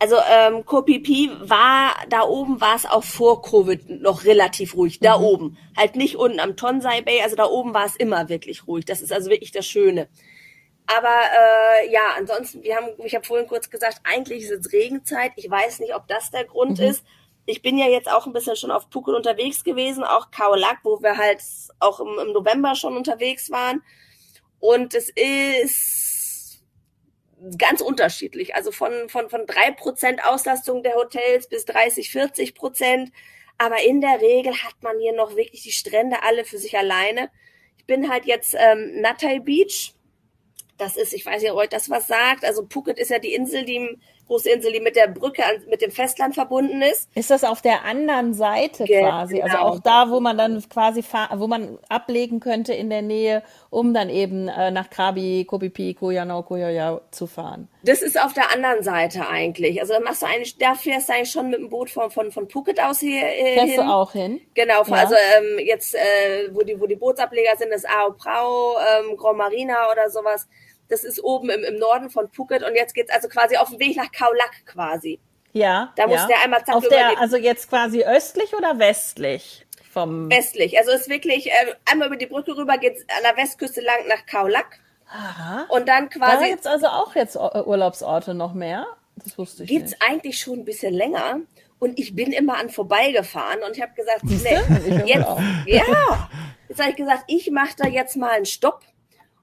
Also 0.00 0.16
ähm, 0.30 0.64
KPP 0.64 1.48
war, 1.48 1.90
da 2.08 2.22
oben 2.22 2.60
war 2.60 2.76
es 2.76 2.86
auch 2.86 3.02
vor 3.02 3.42
Covid 3.42 4.00
noch 4.00 4.24
relativ 4.24 4.76
ruhig, 4.76 5.00
da 5.00 5.18
mhm. 5.18 5.24
oben. 5.24 5.58
Halt 5.76 5.96
nicht 5.96 6.16
unten 6.16 6.38
am 6.38 6.56
Tonsai 6.56 7.02
Bay, 7.02 7.20
also 7.22 7.34
da 7.34 7.46
oben 7.46 7.74
war 7.74 7.86
es 7.86 7.96
immer 7.96 8.28
wirklich 8.28 8.68
ruhig. 8.68 8.84
Das 8.84 9.00
ist 9.00 9.12
also 9.12 9.28
wirklich 9.28 9.50
das 9.50 9.66
Schöne. 9.66 10.08
Aber 10.96 11.20
äh, 11.20 11.92
ja, 11.92 12.14
ansonsten, 12.16 12.62
wir 12.62 12.76
haben, 12.76 12.88
ich 13.04 13.14
habe 13.14 13.26
vorhin 13.26 13.46
kurz 13.46 13.68
gesagt, 13.68 14.00
eigentlich 14.04 14.44
ist 14.44 14.66
es 14.66 14.72
Regenzeit. 14.72 15.32
Ich 15.36 15.50
weiß 15.50 15.80
nicht, 15.80 15.94
ob 15.94 16.08
das 16.08 16.30
der 16.30 16.44
Grund 16.44 16.78
mhm. 16.78 16.86
ist. 16.86 17.04
ich 17.44 17.62
bin 17.62 17.78
ja 17.78 17.86
jetzt 17.86 18.10
auch 18.10 18.26
ein 18.26 18.32
bisschen 18.32 18.56
schon 18.56 18.70
auf 18.70 18.86
Phuket 18.90 19.14
unterwegs 19.14 19.64
gewesen, 19.64 20.02
auch 20.04 20.30
Kaolak, 20.30 20.78
wo 20.82 21.02
wir 21.02 21.16
halt 21.16 21.42
auch 21.78 22.00
im, 22.00 22.18
im 22.18 22.32
November 22.32 22.74
schon 22.74 22.96
unterwegs 22.96 23.50
waren. 23.50 23.82
Und 24.60 24.94
es 24.94 25.10
ist 25.10 26.62
ganz 27.58 27.80
unterschiedlich. 27.80 28.54
Also 28.54 28.72
von, 28.72 29.08
von, 29.08 29.28
von 29.28 29.46
drei 29.46 29.70
Prozent 29.72 30.24
Auslastung 30.24 30.82
der 30.82 30.94
Hotels 30.94 31.48
bis 31.48 31.64
30, 31.66 32.10
40 32.10 32.54
Prozent. 32.54 33.12
Aber 33.58 33.82
in 33.82 34.00
der 34.00 34.20
Regel 34.20 34.54
hat 34.54 34.82
man 34.82 34.98
hier 34.98 35.12
noch 35.12 35.36
wirklich 35.36 35.62
die 35.62 35.72
Strände 35.72 36.22
alle 36.22 36.44
für 36.44 36.58
sich 36.58 36.76
alleine. 36.78 37.30
Ich 37.76 37.86
bin 37.86 38.10
halt 38.10 38.24
jetzt 38.24 38.54
ähm, 38.58 39.00
Natai 39.00 39.40
Beach. 39.40 39.94
Das 40.78 40.96
ist, 40.96 41.12
ich 41.12 41.26
weiß 41.26 41.42
nicht, 41.42 41.50
ob 41.50 41.58
euch 41.58 41.68
das 41.68 41.90
was 41.90 42.06
sagt. 42.06 42.44
Also 42.44 42.66
Phuket 42.68 42.98
ist 42.98 43.10
ja 43.10 43.18
die 43.18 43.34
Insel, 43.34 43.64
die 43.64 43.80
große 43.80 43.98
Insel, 44.46 44.72
die 44.72 44.80
mit 44.80 44.96
der 44.96 45.08
Brücke 45.08 45.44
an, 45.44 45.62
mit 45.68 45.82
dem 45.82 45.90
Festland 45.90 46.34
verbunden 46.34 46.82
ist. 46.82 47.08
Ist 47.14 47.30
das 47.30 47.44
auf 47.44 47.62
der 47.62 47.84
anderen 47.84 48.34
Seite 48.34 48.84
genau. 48.84 49.08
quasi? 49.08 49.42
Also 49.42 49.56
auch 49.58 49.80
da, 49.80 50.10
wo 50.10 50.20
man 50.20 50.36
dann 50.36 50.62
quasi, 50.68 51.02
wo 51.34 51.46
man 51.46 51.78
ablegen 51.88 52.40
könnte 52.40 52.74
in 52.74 52.90
der 52.90 53.02
Nähe, 53.02 53.42
um 53.70 53.94
dann 53.94 54.10
eben 54.10 54.48
äh, 54.48 54.70
nach 54.70 54.90
Krabi, 54.90 55.44
Kopipi, 55.46 55.94
Koyanau, 55.94 56.42
Koyoya 56.42 57.00
zu 57.10 57.26
fahren. 57.26 57.68
Das 57.82 58.02
ist 58.02 58.20
auf 58.20 58.32
der 58.32 58.52
anderen 58.52 58.82
Seite 58.82 59.28
eigentlich. 59.28 59.80
Also 59.80 59.94
da 59.94 60.00
machst 60.00 60.22
du 60.22 60.26
eigentlich, 60.26 60.58
da 60.58 60.74
fährst 60.74 61.08
du 61.08 61.14
eigentlich 61.14 61.30
schon 61.30 61.50
mit 61.50 61.60
dem 61.60 61.70
Boot 61.70 61.90
von, 61.90 62.10
von, 62.10 62.30
von 62.30 62.48
Phuket 62.48 62.80
aus 62.80 63.00
hier 63.00 63.22
äh, 63.22 63.54
fährst 63.54 63.74
hin. 63.74 63.76
du 63.76 63.92
auch 63.92 64.12
hin? 64.12 64.40
Genau, 64.54 64.82
ja. 64.84 64.94
also 64.94 65.14
ähm, 65.14 65.58
jetzt, 65.64 65.94
äh, 65.94 66.48
wo 66.52 66.62
die, 66.62 66.80
wo 66.80 66.86
die 66.86 66.96
Bootsableger 66.96 67.56
sind, 67.56 67.72
das 67.72 67.84
Ao 67.84 68.12
Prau, 68.12 68.76
ähm, 68.78 69.16
Grand 69.16 69.38
Marina 69.38 69.90
oder 69.90 70.10
sowas 70.10 70.48
das 70.88 71.04
ist 71.04 71.22
oben 71.22 71.50
im, 71.50 71.64
im 71.64 71.78
Norden 71.78 72.10
von 72.10 72.28
Phuket 72.28 72.62
und 72.62 72.74
jetzt 72.74 72.94
geht's 72.94 73.12
also 73.12 73.28
quasi 73.28 73.56
auf 73.56 73.70
dem 73.70 73.78
Weg 73.78 73.96
nach 73.96 74.10
Kaulak 74.12 74.64
quasi. 74.66 75.20
Ja. 75.52 75.92
Da 75.96 76.06
muss 76.06 76.16
ja. 76.16 76.26
der 76.26 76.42
einmal 76.42 76.64
zack, 76.64 76.74
auf 76.74 76.88
der, 76.88 77.18
Also 77.20 77.36
jetzt 77.36 77.68
quasi 77.68 78.04
östlich 78.04 78.54
oder 78.54 78.78
westlich? 78.78 79.66
Vom 79.90 80.30
westlich. 80.30 80.78
Also 80.78 80.92
ist 80.92 81.08
wirklich 81.08 81.48
äh, 81.48 81.74
einmal 81.90 82.08
über 82.08 82.16
die 82.16 82.26
Brücke 82.26 82.56
rüber 82.56 82.78
geht's 82.78 83.02
an 83.16 83.22
der 83.22 83.36
Westküste 83.42 83.80
lang 83.80 84.06
nach 84.08 84.26
Kaulak. 84.26 84.78
Aha. 85.10 85.66
Und 85.70 85.88
dann 85.88 86.10
quasi. 86.10 86.44
Da 86.44 86.48
gibt's 86.48 86.66
also 86.66 86.88
auch 86.88 87.14
jetzt 87.14 87.36
Urlaubsorte 87.36 88.34
noch 88.34 88.52
mehr. 88.52 88.86
Das 89.16 89.38
wusste 89.38 89.64
ich 89.64 89.70
gibt's 89.70 89.92
nicht. 89.92 90.02
eigentlich 90.02 90.38
schon 90.38 90.60
ein 90.60 90.64
bisschen 90.64 90.92
länger. 90.92 91.40
Und 91.78 91.98
ich 91.98 92.14
bin 92.14 92.32
immer 92.32 92.58
an 92.58 92.70
vorbeigefahren 92.70 93.62
und 93.62 93.76
ich 93.76 93.82
habe 93.82 93.94
gesagt, 93.94 94.24
nee, 94.24 95.04
jetzt, 95.06 95.26
ja, 95.66 96.28
jetzt 96.68 96.80
habe 96.80 96.90
ich 96.90 96.96
gesagt, 96.96 97.24
ich 97.28 97.50
mache 97.50 97.76
da 97.76 97.86
jetzt 97.86 98.16
mal 98.16 98.30
einen 98.30 98.46
Stopp 98.46 98.82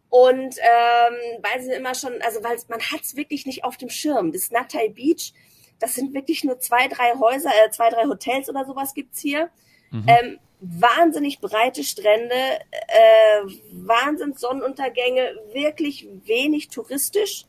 und 0.09 0.55
ähm, 0.57 1.41
weil 1.41 1.61
sie 1.61 1.71
immer 1.73 1.95
schon, 1.95 2.21
also 2.21 2.43
weil 2.43 2.57
man 2.69 2.81
hat 2.81 3.01
es 3.01 3.15
wirklich 3.15 3.45
nicht 3.45 3.63
auf 3.63 3.77
dem 3.77 3.89
Schirm. 3.89 4.31
Das 4.31 4.51
Natai 4.51 4.89
Beach, 4.89 5.33
das 5.79 5.93
sind 5.93 6.13
wirklich 6.13 6.43
nur 6.43 6.59
zwei, 6.59 6.87
drei 6.87 7.13
Häuser, 7.19 7.49
äh, 7.49 7.69
zwei, 7.71 7.89
drei 7.89 8.05
Hotels 8.05 8.49
oder 8.49 8.65
sowas 8.65 8.93
gibt's 8.93 9.19
hier. 9.19 9.49
Mhm. 9.91 10.05
Ähm, 10.07 10.39
wahnsinnig 10.59 11.39
breite 11.41 11.83
Strände, 11.83 12.35
äh, 12.71 13.41
Wahnsinns 13.71 14.39
Sonnenuntergänge, 14.39 15.35
wirklich 15.53 16.07
wenig 16.25 16.69
touristisch. 16.69 17.45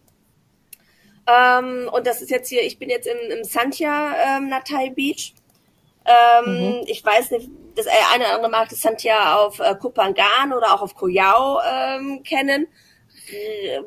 Ähm, 1.26 1.88
und 1.92 2.06
das 2.06 2.22
ist 2.22 2.30
jetzt 2.30 2.48
hier, 2.48 2.62
ich 2.62 2.78
bin 2.78 2.88
jetzt 2.88 3.06
im, 3.06 3.18
im 3.30 3.44
Santia 3.44 4.38
ähm, 4.38 4.48
Natai 4.48 4.90
Beach. 4.90 5.34
Ähm, 6.06 6.78
mhm. 6.78 6.82
Ich 6.86 7.04
weiß 7.04 7.32
nicht, 7.32 7.50
das 7.74 7.86
eine 7.86 8.24
oder 8.24 8.34
andere 8.34 8.50
mag 8.50 8.68
das 8.68 8.80
Santia 8.80 9.36
auf 9.36 9.60
äh, 9.60 9.74
Kupangan 9.74 10.52
oder 10.56 10.74
auch 10.74 10.82
auf 10.82 10.94
Koyao 10.94 11.60
ähm, 11.60 12.22
kennen. 12.22 12.68
Äh, 13.28 13.80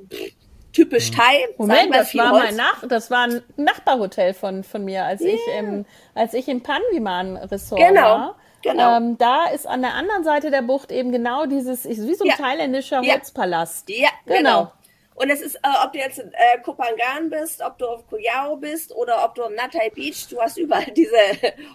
typisch 0.73 1.11
mhm. 1.11 1.15
Thai. 1.15 1.47
Moment, 1.57 1.95
das 1.95 2.15
war 2.15 2.31
Holz. 2.31 2.43
mein 2.45 2.55
Nach 2.55 2.87
das 2.87 3.09
war 3.09 3.27
ein 3.27 3.41
Nachbarhotel 3.57 4.33
von, 4.33 4.63
von 4.63 4.85
mir, 4.85 5.05
als 5.05 5.21
yeah. 5.21 5.33
ich 5.33 5.41
im, 5.57 5.85
als 6.13 6.33
ich 6.33 6.47
im 6.47 6.61
Panviman 6.61 7.37
Resort 7.37 7.81
genau. 7.81 8.01
war. 8.01 8.35
Genau. 8.61 8.97
Ähm, 8.97 9.17
da 9.17 9.45
ist 9.45 9.65
an 9.65 9.81
der 9.81 9.93
anderen 9.93 10.23
Seite 10.23 10.51
der 10.51 10.61
Bucht 10.61 10.91
eben 10.91 11.11
genau 11.11 11.45
dieses, 11.45 11.87
wie 11.87 12.13
so 12.13 12.25
ein 12.25 12.31
ja. 12.31 12.35
thailändischer 12.35 13.01
Holzpalast. 13.01 13.89
Ja, 13.89 14.09
genau. 14.25 14.37
genau. 14.37 14.71
Und 15.19 15.29
es 15.29 15.41
ist, 15.41 15.55
äh, 15.55 15.83
ob 15.83 15.91
du 15.91 15.99
jetzt 15.99 16.17
in 16.17 16.31
äh, 16.31 16.61
Kopangan 16.63 17.29
bist, 17.29 17.61
ob 17.61 17.77
du 17.77 17.85
auf 17.87 18.07
Kuyao 18.07 18.55
bist 18.55 18.95
oder 18.95 19.25
ob 19.25 19.35
du 19.35 19.43
am 19.43 19.53
Natai 19.53 19.89
Beach, 19.89 20.27
du 20.29 20.39
hast 20.39 20.57
überall 20.57 20.85
diese 20.95 21.17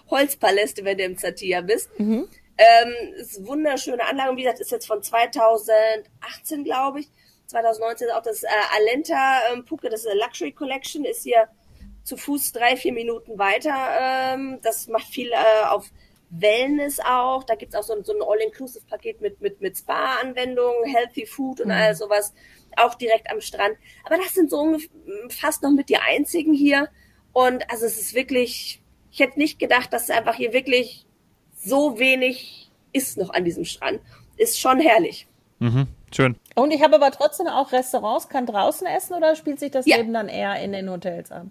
Holzpaläste, 0.09 0.83
wenn 0.83 0.97
du 0.97 1.03
im 1.03 1.17
Zatia 1.17 1.61
bist. 1.61 1.91
Mhm. 1.99 2.27
Ähm, 2.57 2.93
ist 3.17 3.45
wunderschöne 3.45 4.03
Anlage. 4.03 4.31
Und 4.31 4.37
wie 4.37 4.43
gesagt, 4.43 4.61
ist 4.61 4.71
jetzt 4.71 4.87
von 4.87 5.03
2018, 5.03 6.63
glaube 6.63 7.01
ich. 7.01 7.07
2019 7.45 8.09
auch 8.09 8.23
das 8.23 8.41
äh, 8.41 8.47
Alenta 8.77 9.41
ähm, 9.53 9.63
Puke, 9.63 9.89
das 9.89 10.01
ist 10.01 10.07
eine 10.07 10.19
Luxury 10.21 10.51
Collection, 10.51 11.05
ist 11.05 11.21
hier 11.21 11.47
zu 12.03 12.17
Fuß 12.17 12.51
drei, 12.51 12.75
vier 12.75 12.93
Minuten 12.93 13.37
weiter. 13.37 13.75
Ähm, 14.01 14.57
das 14.63 14.87
macht 14.87 15.05
viel 15.05 15.31
äh, 15.31 15.67
auf 15.67 15.85
Wellness 16.31 16.99
auch. 16.99 17.43
Da 17.43 17.53
gibt's 17.53 17.75
auch 17.75 17.83
so, 17.83 18.01
so 18.01 18.13
ein 18.13 18.23
All-Inclusive-Paket 18.23 19.21
mit, 19.21 19.39
mit, 19.41 19.61
mit 19.61 19.77
Spa-Anwendungen, 19.77 20.85
Healthy 20.85 21.27
Food 21.27 21.61
und 21.61 21.67
mhm. 21.67 21.73
all 21.73 21.95
sowas 21.95 22.33
auch 22.77 22.95
direkt 22.95 23.31
am 23.31 23.41
Strand. 23.41 23.77
Aber 24.03 24.17
das 24.17 24.33
sind 24.33 24.49
so 24.49 24.77
fast 25.29 25.63
noch 25.63 25.71
mit 25.71 25.89
die 25.89 25.97
einzigen 25.97 26.53
hier. 26.53 26.89
Und 27.33 27.69
also 27.69 27.85
es 27.85 27.99
ist 27.99 28.13
wirklich, 28.13 28.81
ich 29.11 29.19
hätte 29.19 29.39
nicht 29.39 29.59
gedacht, 29.59 29.91
dass 29.91 30.03
es 30.03 30.09
einfach 30.09 30.35
hier 30.35 30.53
wirklich 30.53 31.05
so 31.55 31.99
wenig 31.99 32.71
ist 32.93 33.17
noch 33.17 33.31
an 33.31 33.43
diesem 33.43 33.65
Strand. 33.65 33.99
Ist 34.37 34.59
schon 34.59 34.79
herrlich. 34.79 35.27
Mhm, 35.59 35.87
schön. 36.13 36.35
Und 36.55 36.71
ich 36.71 36.81
habe 36.81 36.95
aber 36.95 37.11
trotzdem 37.11 37.47
auch 37.47 37.71
Restaurants, 37.71 38.29
kann 38.29 38.45
draußen 38.45 38.87
essen 38.87 39.13
oder 39.13 39.35
spielt 39.35 39.59
sich 39.59 39.71
das 39.71 39.85
ja. 39.85 39.97
Leben 39.97 40.13
dann 40.13 40.29
eher 40.29 40.59
in 40.61 40.71
den 40.71 40.89
Hotels 40.89 41.31
ab? 41.31 41.47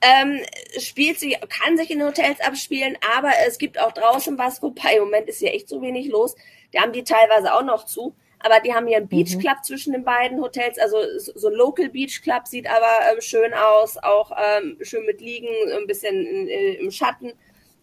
Ähm, 0.00 0.40
spielt 0.78 1.18
sich, 1.18 1.38
kann 1.48 1.76
sich 1.76 1.90
in 1.90 2.02
Hotels 2.02 2.40
abspielen, 2.40 2.98
aber 3.16 3.30
es 3.46 3.58
gibt 3.58 3.80
auch 3.80 3.92
draußen 3.92 4.36
was, 4.36 4.60
wobei 4.62 4.96
im 4.96 5.04
Moment 5.04 5.28
ist 5.28 5.40
ja 5.40 5.48
echt 5.48 5.68
so 5.68 5.80
wenig 5.80 6.08
los. 6.08 6.34
Da 6.72 6.82
haben 6.82 6.92
die 6.92 7.04
teilweise 7.04 7.54
auch 7.54 7.62
noch 7.62 7.86
zu. 7.86 8.14
Aber 8.44 8.60
die 8.60 8.74
haben 8.74 8.86
hier 8.86 8.98
einen 8.98 9.08
Beach. 9.08 9.38
Club 9.38 9.56
mhm. 9.56 9.62
zwischen 9.64 9.92
den 9.94 10.04
beiden 10.04 10.38
Hotels, 10.38 10.78
also 10.78 10.98
so 11.18 11.48
ein 11.48 11.54
Local 11.54 11.88
Beach 11.88 12.20
Club 12.22 12.46
sieht 12.46 12.68
aber 12.68 13.10
ähm, 13.10 13.22
schön 13.22 13.54
aus, 13.54 13.96
auch 13.96 14.32
ähm, 14.38 14.76
schön 14.82 15.06
mit 15.06 15.22
Liegen, 15.22 15.48
ein 15.72 15.86
bisschen 15.86 16.14
in, 16.14 16.48
in, 16.48 16.74
im 16.74 16.90
Schatten. 16.90 17.32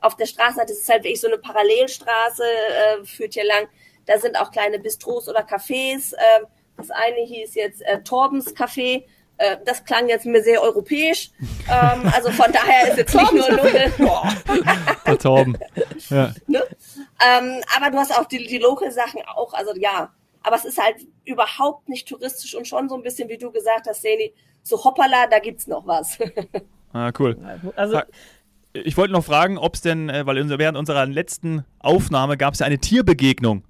Auf 0.01 0.17
der 0.17 0.27
Straße, 0.27 0.59
das 0.59 0.77
ist 0.77 0.87
halt 0.89 1.03
wirklich 1.03 1.19
so 1.19 1.27
eine 1.27 1.39
Parallelstraße, 1.39 2.43
äh, 2.43 3.05
führt 3.05 3.33
hier 3.33 3.45
lang. 3.45 3.67
Da 4.05 4.19
sind 4.19 4.39
auch 4.39 4.51
kleine 4.51 4.77
Bistros 4.77 5.27
oder 5.27 5.41
Cafés. 5.41 6.13
Äh, 6.13 6.45
das 6.77 6.91
eine 6.91 7.21
hieß 7.25 7.55
jetzt 7.55 7.81
äh, 7.81 8.03
Torbens 8.03 8.55
Café. 8.55 9.03
Äh, 9.37 9.57
das 9.65 9.83
klang 9.83 10.09
jetzt 10.09 10.27
mir 10.27 10.43
sehr 10.43 10.61
europäisch. 10.61 11.31
Ähm, 11.69 12.11
also 12.13 12.29
von 12.31 12.51
daher 12.53 12.89
ist 12.89 12.97
jetzt 12.97 13.15
nicht 13.15 13.33
nur 13.33 13.49
Local. 13.49 13.93
Der 15.07 15.17
Torben. 15.17 15.57
Ja. 16.09 16.33
Ne? 16.45 16.63
Ähm, 17.25 17.63
aber 17.75 17.89
du 17.89 17.97
hast 17.97 18.15
auch 18.15 18.25
die, 18.25 18.45
die 18.45 18.59
Local-Sachen 18.59 19.23
auch. 19.35 19.53
Also 19.55 19.73
ja, 19.75 20.11
aber 20.43 20.55
es 20.55 20.65
ist 20.65 20.81
halt 20.81 20.95
überhaupt 21.25 21.89
nicht 21.89 22.07
touristisch 22.07 22.55
und 22.55 22.67
schon 22.67 22.89
so 22.89 22.95
ein 22.95 23.03
bisschen, 23.03 23.29
wie 23.29 23.37
du 23.37 23.51
gesagt 23.51 23.87
hast, 23.87 24.01
Seni, 24.01 24.33
so 24.63 24.83
hoppala, 24.83 25.27
da 25.27 25.39
gibt's 25.39 25.67
noch 25.67 25.85
was. 25.85 26.17
ah, 26.93 27.11
cool. 27.19 27.37
Also, 27.75 28.01
ich 28.73 28.97
wollte 28.97 29.13
noch 29.13 29.23
fragen, 29.23 29.57
ob 29.57 29.75
es 29.75 29.81
denn, 29.81 30.09
äh, 30.09 30.25
weil 30.25 30.37
während 30.57 30.77
unserer 30.77 31.05
letzten 31.05 31.65
Aufnahme 31.79 32.37
gab 32.37 32.53
es 32.53 32.59
ja 32.59 32.65
eine 32.65 32.79
Tierbegegnung. 32.79 33.63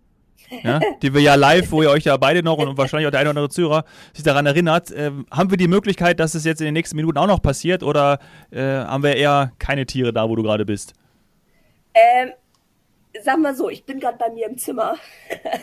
Ja, 0.63 0.81
die 1.01 1.13
wir 1.13 1.21
ja 1.21 1.35
live, 1.35 1.71
wo 1.71 1.81
ihr 1.81 1.89
euch 1.89 2.03
ja 2.03 2.17
beide 2.17 2.43
noch 2.43 2.57
und 2.57 2.77
wahrscheinlich 2.77 3.07
auch 3.07 3.11
der 3.11 3.21
eine 3.21 3.29
oder 3.29 3.39
andere 3.39 3.49
Zuhörer 3.49 3.85
sich 4.13 4.23
daran 4.23 4.45
erinnert. 4.45 4.91
Äh, 4.91 5.11
haben 5.31 5.49
wir 5.49 5.57
die 5.57 5.69
Möglichkeit, 5.69 6.19
dass 6.19 6.35
es 6.35 6.43
jetzt 6.43 6.59
in 6.59 6.65
den 6.65 6.73
nächsten 6.73 6.97
Minuten 6.97 7.17
auch 7.17 7.27
noch 7.27 7.41
passiert 7.41 7.83
oder 7.83 8.19
äh, 8.51 8.61
haben 8.61 9.03
wir 9.03 9.15
eher 9.15 9.53
keine 9.59 9.85
Tiere 9.85 10.11
da, 10.11 10.27
wo 10.27 10.35
du 10.35 10.43
gerade 10.43 10.65
bist? 10.65 10.93
Ähm, 11.93 12.31
sag 13.23 13.37
mal 13.39 13.55
so, 13.55 13.69
ich 13.69 13.85
bin 13.85 13.99
gerade 13.99 14.17
bei 14.17 14.29
mir 14.29 14.47
im 14.47 14.57
Zimmer. 14.57 14.97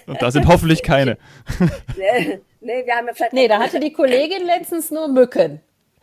Und 0.07 0.21
da 0.21 0.31
sind 0.31 0.47
hoffentlich 0.47 0.83
keine. 0.83 1.19
nee, 1.97 2.41
nee, 2.61 2.87
wir 2.87 2.95
haben 2.95 3.07
ja 3.07 3.15
vielleicht. 3.15 3.33
Nee, 3.33 3.49
da 3.49 3.59
hatte 3.59 3.81
die 3.81 3.93
Kollegin 3.93 4.45
letztens 4.47 4.91
nur 4.91 5.09
Mücken. 5.09 5.61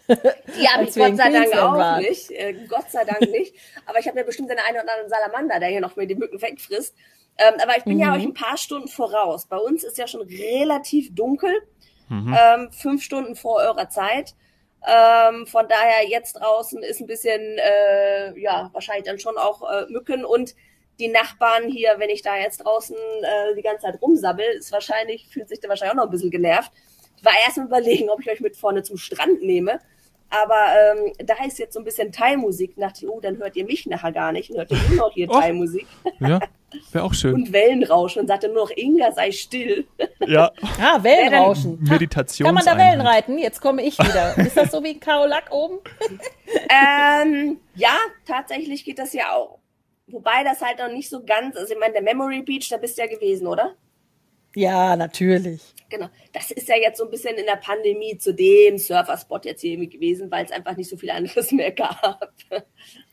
Die 0.07 0.67
habe 0.67 0.83
ich 0.83 0.95
Gott 0.95 1.17
sei 1.17 1.31
Dank 1.31 1.55
auch 1.55 1.77
waren. 1.77 2.01
nicht. 2.01 2.29
Äh, 2.31 2.53
Gott 2.67 2.91
sei 2.91 3.03
Dank 3.05 3.21
nicht. 3.21 3.55
Aber 3.85 3.99
ich 3.99 4.07
habe 4.07 4.19
mir 4.19 4.23
bestimmt 4.23 4.49
den 4.49 4.59
einen 4.59 4.77
oder 4.77 4.91
anderen 4.91 5.09
Salamander, 5.09 5.59
der 5.59 5.69
hier 5.69 5.81
noch 5.81 5.95
mir 5.95 6.07
die 6.07 6.15
Mücken 6.15 6.41
wegfrisst. 6.41 6.95
Ähm, 7.37 7.55
aber 7.61 7.77
ich 7.77 7.83
bin 7.83 7.95
mhm. 7.95 8.01
ja 8.01 8.15
euch 8.15 8.23
ein 8.23 8.33
paar 8.33 8.57
Stunden 8.57 8.87
voraus. 8.87 9.47
Bei 9.47 9.57
uns 9.57 9.83
ist 9.83 9.97
ja 9.97 10.07
schon 10.07 10.21
relativ 10.21 11.13
dunkel. 11.15 11.51
Mhm. 12.07 12.37
Ähm, 12.39 12.71
fünf 12.71 13.03
Stunden 13.03 13.35
vor 13.35 13.57
eurer 13.57 13.89
Zeit. 13.89 14.35
Ähm, 14.87 15.47
von 15.47 15.67
daher 15.67 16.07
jetzt 16.07 16.33
draußen 16.33 16.83
ist 16.83 17.01
ein 17.01 17.07
bisschen, 17.07 17.41
äh, 17.41 18.39
ja, 18.39 18.69
wahrscheinlich 18.73 19.05
dann 19.05 19.17
schon 19.17 19.37
auch 19.37 19.63
äh, 19.67 19.85
Mücken 19.89 20.23
und 20.23 20.55
die 20.99 21.07
Nachbarn 21.07 21.69
hier, 21.69 21.95
wenn 21.97 22.09
ich 22.09 22.21
da 22.21 22.37
jetzt 22.37 22.63
draußen 22.63 22.95
äh, 22.95 23.55
die 23.55 23.61
ganze 23.61 23.83
Zeit 23.83 24.01
rumsabbel, 24.01 24.45
ist 24.57 24.71
wahrscheinlich, 24.71 25.27
fühlt 25.27 25.49
sich 25.49 25.59
da 25.59 25.69
wahrscheinlich 25.69 25.93
auch 25.93 25.97
noch 25.97 26.05
ein 26.05 26.11
bisschen 26.11 26.31
genervt. 26.31 26.71
Ich 27.17 27.25
war 27.25 27.33
erst 27.45 27.57
mal 27.57 27.65
überlegen, 27.65 28.09
ob 28.09 28.21
ich 28.21 28.29
euch 28.29 28.39
mit 28.39 28.55
vorne 28.55 28.83
zum 28.83 28.97
Strand 28.97 29.41
nehme. 29.41 29.79
Aber 30.29 30.55
ähm, 30.55 31.13
da 31.25 31.35
ist 31.45 31.59
jetzt 31.59 31.73
so 31.73 31.79
ein 31.79 31.85
bisschen 31.85 32.11
Thai-Musik. 32.11 32.75
Dachte 32.75 33.05
ich, 33.05 33.09
oh, 33.09 33.19
dann 33.21 33.37
hört 33.37 33.55
ihr 33.55 33.65
mich 33.65 33.85
nachher 33.85 34.11
gar 34.11 34.31
nicht. 34.31 34.49
Dann 34.49 34.57
hört 34.57 34.71
ihr 34.71 34.77
nur 34.89 34.97
noch 34.97 35.13
hier 35.13 35.27
Thai-Musik. 35.29 35.85
Ja. 36.19 36.39
Wäre 36.91 37.05
auch 37.05 37.13
schön. 37.13 37.33
Und 37.35 37.53
Wellenrauschen 37.53 38.21
und 38.21 38.27
sagte 38.27 38.47
nur 38.47 38.63
noch, 38.65 38.71
Inga, 38.75 39.11
sei 39.13 39.31
still. 39.31 39.85
Ja. 40.27 40.51
Ah, 40.81 41.03
Wellenrauschen. 41.03 41.77
Meditation. 41.83 42.47
Kann 42.47 42.55
man 42.55 42.65
da 42.65 42.75
Wellen 42.75 43.01
reiten? 43.01 43.37
Jetzt 43.37 43.61
komme 43.61 43.83
ich 43.83 43.99
wieder. 43.99 44.35
Ist 44.39 44.57
das 44.57 44.71
so 44.71 44.83
wie 44.83 44.89
ein 44.89 44.99
Kaolack 44.99 45.51
oben? 45.51 45.77
ähm, 46.67 47.59
ja, 47.75 47.95
tatsächlich 48.25 48.83
geht 48.83 48.97
das 48.97 49.13
ja 49.13 49.33
auch. 49.33 49.59
Wobei 50.07 50.43
das 50.43 50.61
halt 50.61 50.79
noch 50.79 50.91
nicht 50.91 51.09
so 51.09 51.23
ganz, 51.23 51.55
also 51.55 51.73
ich 51.73 51.79
meine, 51.79 51.93
der 51.93 52.03
Memory 52.03 52.43
Beach, 52.43 52.69
da 52.69 52.77
bist 52.77 52.97
du 52.97 53.01
ja 53.01 53.07
gewesen, 53.07 53.47
oder? 53.47 53.75
Ja, 54.55 54.95
natürlich. 54.95 55.61
Genau. 55.89 56.09
Das 56.31 56.51
ist 56.51 56.67
ja 56.67 56.75
jetzt 56.75 56.97
so 56.97 57.05
ein 57.05 57.09
bisschen 57.09 57.35
in 57.35 57.45
der 57.45 57.57
Pandemie 57.57 58.17
zu 58.17 58.33
dem 58.33 58.77
Surferspot 58.77 59.45
jetzt 59.45 59.61
hier 59.61 59.77
gewesen, 59.87 60.29
weil 60.31 60.45
es 60.45 60.51
einfach 60.51 60.75
nicht 60.77 60.89
so 60.89 60.97
viel 60.97 61.09
anderes 61.09 61.51
mehr 61.51 61.71
gab. 61.71 62.33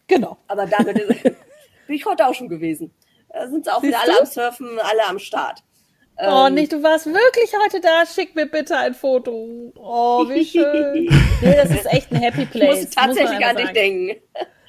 Genau. 0.07 0.39
Aber 0.47 0.67
damit 0.67 0.97
bin 1.23 1.37
ich 1.89 2.05
heute 2.05 2.27
auch 2.27 2.35
schon 2.35 2.49
gewesen. 2.49 2.93
Da 3.31 3.49
sind 3.49 3.65
sie 3.65 3.75
auch 3.75 3.81
Siehst 3.81 3.93
wieder 3.93 4.03
alle 4.03 4.13
du? 4.13 4.21
am 4.21 4.27
Surfen, 4.27 4.79
alle 4.79 5.07
am 5.09 5.19
Start. 5.19 5.63
Oh, 6.19 6.47
ähm, 6.47 6.55
nicht, 6.55 6.73
du 6.73 6.83
warst 6.83 7.07
wirklich 7.07 7.53
heute 7.65 7.81
da. 7.81 8.05
Schick 8.05 8.35
mir 8.35 8.47
bitte 8.47 8.77
ein 8.77 8.93
Foto. 8.93 9.73
Oh, 9.77 10.29
wie 10.29 10.45
schön. 10.45 11.09
nee, 11.41 11.57
das 11.57 11.71
ist 11.71 11.87
echt 11.87 12.13
ein 12.13 12.21
Happy 12.21 12.45
Place. 12.45 12.79
Ich 12.79 12.85
muss 12.85 12.91
tatsächlich 12.95 13.45
an 13.45 13.57
dich 13.57 13.71
denken 13.71 14.23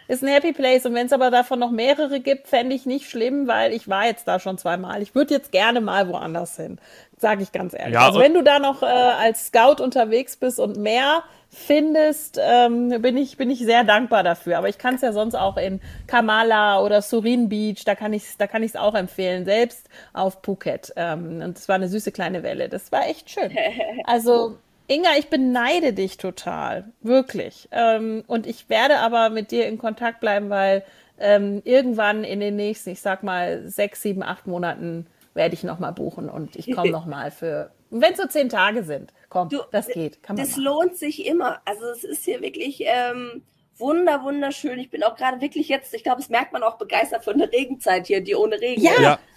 ist 0.07 0.23
ein 0.23 0.29
Happy 0.29 0.53
Place. 0.53 0.85
Und 0.85 0.93
wenn 0.93 1.05
es 1.05 1.13
aber 1.13 1.31
davon 1.31 1.59
noch 1.59 1.71
mehrere 1.71 2.19
gibt, 2.19 2.47
fände 2.47 2.75
ich 2.75 2.85
nicht 2.85 3.09
schlimm, 3.09 3.47
weil 3.47 3.73
ich 3.73 3.87
war 3.87 4.05
jetzt 4.05 4.27
da 4.27 4.39
schon 4.39 4.57
zweimal. 4.57 5.01
Ich 5.01 5.15
würde 5.15 5.33
jetzt 5.33 5.51
gerne 5.51 5.81
mal 5.81 6.07
woanders 6.07 6.55
hin, 6.55 6.79
sage 7.17 7.43
ich 7.43 7.51
ganz 7.51 7.73
ehrlich. 7.73 7.93
Ja, 7.93 8.07
also 8.07 8.19
wenn 8.19 8.33
du 8.33 8.43
da 8.43 8.59
noch 8.59 8.83
äh, 8.83 8.85
als 8.85 9.47
Scout 9.47 9.81
unterwegs 9.81 10.37
bist 10.37 10.59
und 10.59 10.77
mehr 10.77 11.23
findest, 11.49 12.39
ähm, 12.41 13.01
bin, 13.01 13.15
ich, 13.15 13.37
bin 13.37 13.49
ich 13.51 13.59
sehr 13.59 13.83
dankbar 13.83 14.23
dafür. 14.23 14.57
Aber 14.57 14.69
ich 14.69 14.77
kann 14.77 14.95
es 14.95 15.01
ja 15.01 15.13
sonst 15.13 15.35
auch 15.35 15.57
in 15.57 15.81
Kamala 16.07 16.81
oder 16.81 17.01
Surin 17.01 17.47
Beach, 17.47 17.85
da 17.85 17.95
kann 17.95 18.11
ich 18.13 18.23
es 18.23 18.37
da 18.37 18.47
kann 18.47 18.63
ich's 18.63 18.75
auch 18.75 18.95
empfehlen, 18.95 19.45
selbst 19.45 19.87
auf 20.13 20.39
Phuket. 20.41 20.93
Ähm, 20.95 21.41
und 21.43 21.57
es 21.57 21.67
war 21.69 21.75
eine 21.75 21.87
süße 21.87 22.11
kleine 22.11 22.43
Welle. 22.43 22.69
Das 22.69 22.91
war 22.91 23.07
echt 23.07 23.29
schön. 23.29 23.51
Also 24.05 24.57
Inga, 24.87 25.09
ich 25.17 25.29
beneide 25.29 25.93
dich 25.93 26.17
total, 26.17 26.91
wirklich. 27.01 27.69
Ähm, 27.71 28.23
und 28.27 28.45
ich 28.45 28.69
werde 28.69 28.99
aber 28.99 29.29
mit 29.29 29.51
dir 29.51 29.67
in 29.67 29.77
Kontakt 29.77 30.19
bleiben, 30.19 30.49
weil 30.49 30.83
ähm, 31.19 31.61
irgendwann 31.63 32.23
in 32.23 32.39
den 32.39 32.55
nächsten, 32.55 32.89
ich 32.89 33.01
sag 33.01 33.23
mal, 33.23 33.67
sechs, 33.67 34.01
sieben, 34.01 34.23
acht 34.23 34.47
Monaten 34.47 35.07
werde 35.33 35.55
ich 35.55 35.63
nochmal 35.63 35.93
buchen 35.93 36.29
und 36.29 36.55
ich 36.55 36.73
komme 36.73 36.91
nochmal 36.91 37.31
für, 37.31 37.71
wenn 37.89 38.13
es 38.13 38.19
so 38.19 38.27
zehn 38.27 38.49
Tage 38.49 38.83
sind, 38.83 39.13
komm, 39.29 39.49
du, 39.49 39.59
das 39.71 39.87
geht. 39.87 40.21
Kann 40.21 40.35
man 40.35 40.45
das 40.45 40.57
machen. 40.57 40.63
lohnt 40.63 40.97
sich 40.97 41.25
immer. 41.25 41.61
Also 41.65 41.85
es 41.87 42.03
ist 42.03 42.25
hier 42.25 42.41
wirklich 42.41 42.83
ähm, 42.85 43.43
wunder, 43.77 44.23
wunderschön. 44.23 44.79
Ich 44.79 44.89
bin 44.89 45.03
auch 45.03 45.15
gerade 45.15 45.41
wirklich 45.41 45.67
jetzt, 45.67 45.93
ich 45.93 46.03
glaube, 46.03 46.21
es 46.21 46.29
merkt 46.29 46.53
man 46.53 46.63
auch 46.63 46.77
begeistert 46.77 47.23
von 47.23 47.37
der 47.37 47.51
Regenzeit 47.51 48.07
hier, 48.07 48.21
die 48.21 48.35
ohne 48.35 48.59
Regen. 48.59 48.81
Ja, 48.81 49.01
ja. 49.01 49.19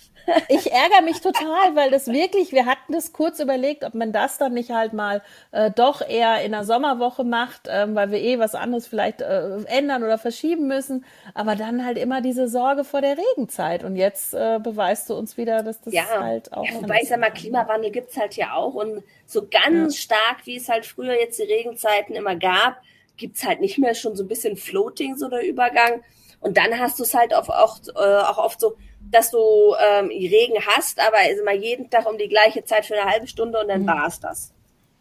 Ich 0.48 0.72
ärgere 0.72 1.02
mich 1.02 1.20
total, 1.20 1.74
weil 1.74 1.90
das 1.90 2.08
wirklich, 2.08 2.52
wir 2.52 2.66
hatten 2.66 2.92
das 2.92 3.12
kurz 3.12 3.38
überlegt, 3.38 3.84
ob 3.84 3.94
man 3.94 4.12
das 4.12 4.38
dann 4.38 4.54
nicht 4.54 4.70
halt 4.70 4.92
mal 4.92 5.22
äh, 5.52 5.70
doch 5.70 6.06
eher 6.06 6.42
in 6.42 6.52
der 6.52 6.64
Sommerwoche 6.64 7.24
macht, 7.24 7.68
ähm, 7.68 7.94
weil 7.94 8.10
wir 8.10 8.18
eh 8.18 8.38
was 8.38 8.54
anderes 8.54 8.86
vielleicht 8.86 9.20
äh, 9.20 9.58
ändern 9.66 10.02
oder 10.02 10.18
verschieben 10.18 10.66
müssen. 10.66 11.04
Aber 11.34 11.54
dann 11.54 11.84
halt 11.84 11.98
immer 11.98 12.20
diese 12.20 12.48
Sorge 12.48 12.84
vor 12.84 13.00
der 13.02 13.16
Regenzeit. 13.16 13.84
Und 13.84 13.96
jetzt 13.96 14.34
äh, 14.34 14.58
beweist 14.60 15.08
du 15.10 15.14
uns 15.14 15.36
wieder, 15.36 15.62
dass 15.62 15.80
das 15.80 15.94
ja. 15.94 16.04
halt 16.20 16.52
auch. 16.52 16.64
Ja, 16.64 16.74
wobei 16.74 17.00
ich 17.02 17.08
sag 17.08 17.20
mal, 17.20 17.30
Klimawandel 17.30 17.90
gibt's 17.90 18.16
halt 18.16 18.36
ja 18.36 18.54
auch. 18.54 18.74
Und 18.74 19.02
so 19.26 19.46
ganz 19.48 19.96
ja. 19.96 20.02
stark, 20.02 20.44
wie 20.44 20.56
es 20.56 20.68
halt 20.68 20.86
früher 20.86 21.14
jetzt 21.14 21.38
die 21.38 21.44
Regenzeiten 21.44 22.14
immer 22.14 22.36
gab, 22.36 22.78
gibt's 23.16 23.44
halt 23.44 23.60
nicht 23.60 23.78
mehr 23.78 23.94
schon 23.94 24.16
so 24.16 24.24
ein 24.24 24.28
bisschen 24.28 24.56
Floating, 24.56 25.16
so 25.16 25.28
der 25.28 25.46
Übergang. 25.46 26.02
Und 26.40 26.56
dann 26.56 26.78
hast 26.78 26.98
du 26.98 27.02
es 27.02 27.14
halt 27.14 27.34
auch, 27.34 27.48
auch, 27.48 27.78
äh, 27.94 28.22
auch 28.22 28.38
oft 28.38 28.60
so, 28.60 28.76
dass 29.10 29.30
du 29.30 29.38
ähm, 29.38 30.08
Regen 30.08 30.60
hast, 30.66 31.00
aber 31.00 31.30
ist 31.30 31.40
immer 31.40 31.54
jeden 31.54 31.90
Tag 31.90 32.08
um 32.10 32.18
die 32.18 32.28
gleiche 32.28 32.64
Zeit 32.64 32.86
für 32.86 32.94
eine 32.94 33.10
halbe 33.10 33.26
Stunde 33.26 33.60
und 33.60 33.68
dann 33.68 33.82
mhm. 33.82 33.86
war 33.86 34.06
es 34.06 34.20
das. 34.20 34.52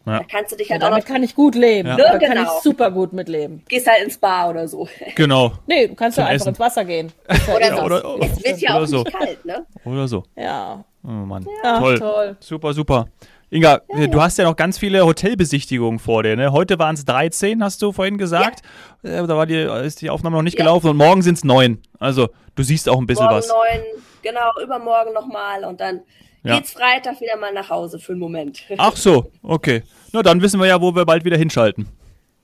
Ja. 0.06 0.20
Da 0.20 0.24
kannst 0.24 0.52
du 0.52 0.56
dich 0.56 0.70
halt 0.70 0.82
ja, 0.82 0.86
auch 0.86 0.90
damit 0.90 1.04
noch, 1.04 1.12
kann 1.12 1.22
ich 1.24 1.34
gut 1.34 1.56
leben. 1.56 1.88
Ja. 1.88 1.96
Ne? 1.96 2.02
Da 2.04 2.18
genau. 2.18 2.34
kann 2.34 2.44
ich 2.44 2.62
super 2.62 2.92
gut 2.92 3.12
mitleben. 3.12 3.62
Gehst 3.68 3.88
halt 3.88 4.04
ins 4.04 4.16
Bar 4.16 4.50
oder 4.50 4.68
so. 4.68 4.88
Genau. 5.16 5.52
Nee, 5.66 5.88
du 5.88 5.96
kannst 5.96 6.16
ja 6.16 6.24
einfach 6.24 6.36
Essen. 6.36 6.48
ins 6.50 6.60
Wasser 6.60 6.84
gehen. 6.84 7.12
oder, 7.28 7.60
ja, 7.60 7.84
oder, 7.84 8.14
oder, 8.14 8.26
es 8.26 8.44
wird 8.44 8.60
ja 8.60 8.78
auch 8.78 8.86
so. 8.86 9.02
nicht 9.02 9.12
kalt, 9.12 9.44
ne? 9.44 9.66
Oder 9.84 10.06
so. 10.06 10.22
Ja. 10.36 10.84
Oh 11.02 11.08
Mann. 11.08 11.44
Ja, 11.64 11.80
toll. 11.80 11.98
toll. 11.98 12.36
Super, 12.38 12.72
super. 12.72 13.08
Inga, 13.50 13.80
ja, 13.96 14.06
du 14.08 14.20
hast 14.20 14.38
ja 14.38 14.44
noch 14.44 14.56
ganz 14.56 14.76
viele 14.76 15.06
Hotelbesichtigungen 15.06 16.00
vor 16.00 16.24
dir. 16.24 16.34
Ne? 16.34 16.50
Heute 16.50 16.78
waren 16.78 16.96
es 16.96 17.04
13, 17.04 17.62
hast 17.62 17.80
du 17.80 17.92
vorhin 17.92 18.18
gesagt. 18.18 18.62
Ja. 19.02 19.22
Äh, 19.22 19.26
da 19.26 19.36
war 19.36 19.46
die, 19.46 19.54
ist 19.54 20.02
die 20.02 20.10
Aufnahme 20.10 20.36
noch 20.36 20.42
nicht 20.42 20.56
gelaufen 20.56 20.88
und 20.88 20.96
morgen 20.96 21.22
sind 21.22 21.34
es 21.34 21.44
neun. 21.44 21.80
Also 22.00 22.28
du 22.56 22.62
siehst 22.64 22.88
auch 22.88 22.98
ein 22.98 23.06
bisschen 23.06 23.26
morgen 23.26 23.38
was. 23.38 23.48
Neun, 23.48 23.82
genau, 24.22 24.50
übermorgen 24.62 25.12
nochmal 25.12 25.64
und 25.64 25.80
dann 25.80 26.00
ja. 26.42 26.56
geht's 26.56 26.72
Freitag 26.72 27.20
wieder 27.20 27.36
mal 27.36 27.52
nach 27.52 27.70
Hause 27.70 28.00
für 28.00 28.12
einen 28.12 28.20
Moment. 28.20 28.62
Ach 28.78 28.96
so, 28.96 29.30
okay. 29.42 29.84
Na, 30.12 30.22
dann 30.22 30.42
wissen 30.42 30.58
wir 30.58 30.66
ja, 30.66 30.80
wo 30.80 30.94
wir 30.94 31.04
bald 31.04 31.24
wieder 31.24 31.36
hinschalten. 31.36 31.88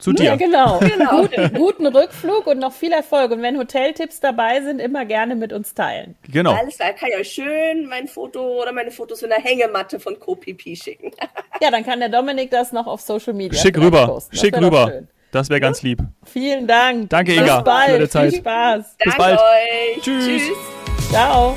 Zu 0.03 0.13
dir. 0.13 0.25
Ja, 0.25 0.37
genau. 0.37 0.79
genau. 0.81 1.23
Guten, 1.23 1.55
guten 1.55 1.87
Rückflug 1.87 2.49
und 2.49 2.59
noch 2.59 2.73
viel 2.73 2.91
Erfolg. 2.91 3.31
Und 3.31 3.41
wenn 3.41 3.57
Hoteltipps 3.57 4.19
dabei 4.19 4.61
sind, 4.61 4.81
immer 4.81 5.05
gerne 5.05 5.37
mit 5.37 5.53
uns 5.53 5.75
teilen. 5.75 6.17
Genau. 6.31 6.55
Alles 6.55 6.77
klar, 6.77 6.93
kann 6.93 7.11
ich 7.11 7.17
euch 7.17 7.31
schön 7.31 7.87
mein 7.87 8.09
Foto 8.09 8.61
oder 8.61 8.73
meine 8.73 8.91
Fotos 8.91 9.23
in 9.23 9.29
der 9.29 9.39
Hängematte 9.39 10.01
von 10.01 10.19
CoPP 10.19 10.77
schicken. 10.77 11.13
ja, 11.61 11.71
dann 11.71 11.85
kann 11.85 12.01
der 12.01 12.09
Dominik 12.09 12.51
das 12.51 12.73
noch 12.73 12.89
auf 12.89 13.01
Social 13.01 13.33
Media 13.33 13.59
Schick 13.59 13.79
rüber. 13.79 14.21
Schick 14.33 14.57
rüber. 14.61 15.03
Das 15.31 15.49
wäre 15.49 15.61
ganz 15.61 15.83
lieb. 15.83 16.01
Vielen 16.25 16.67
Dank. 16.67 17.09
Danke, 17.09 17.35
Inga. 17.35 17.61
Bis 17.61 17.65
bald. 17.65 18.13
Viel 18.13 18.41
Spaß. 18.41 18.97
Bis 18.99 19.15
Danke 19.15 19.19
bald. 19.19 19.39
Euch. 19.39 20.03
Tschüss. 20.03 20.27
Tschüss. 20.27 21.11
Ciao. 21.11 21.55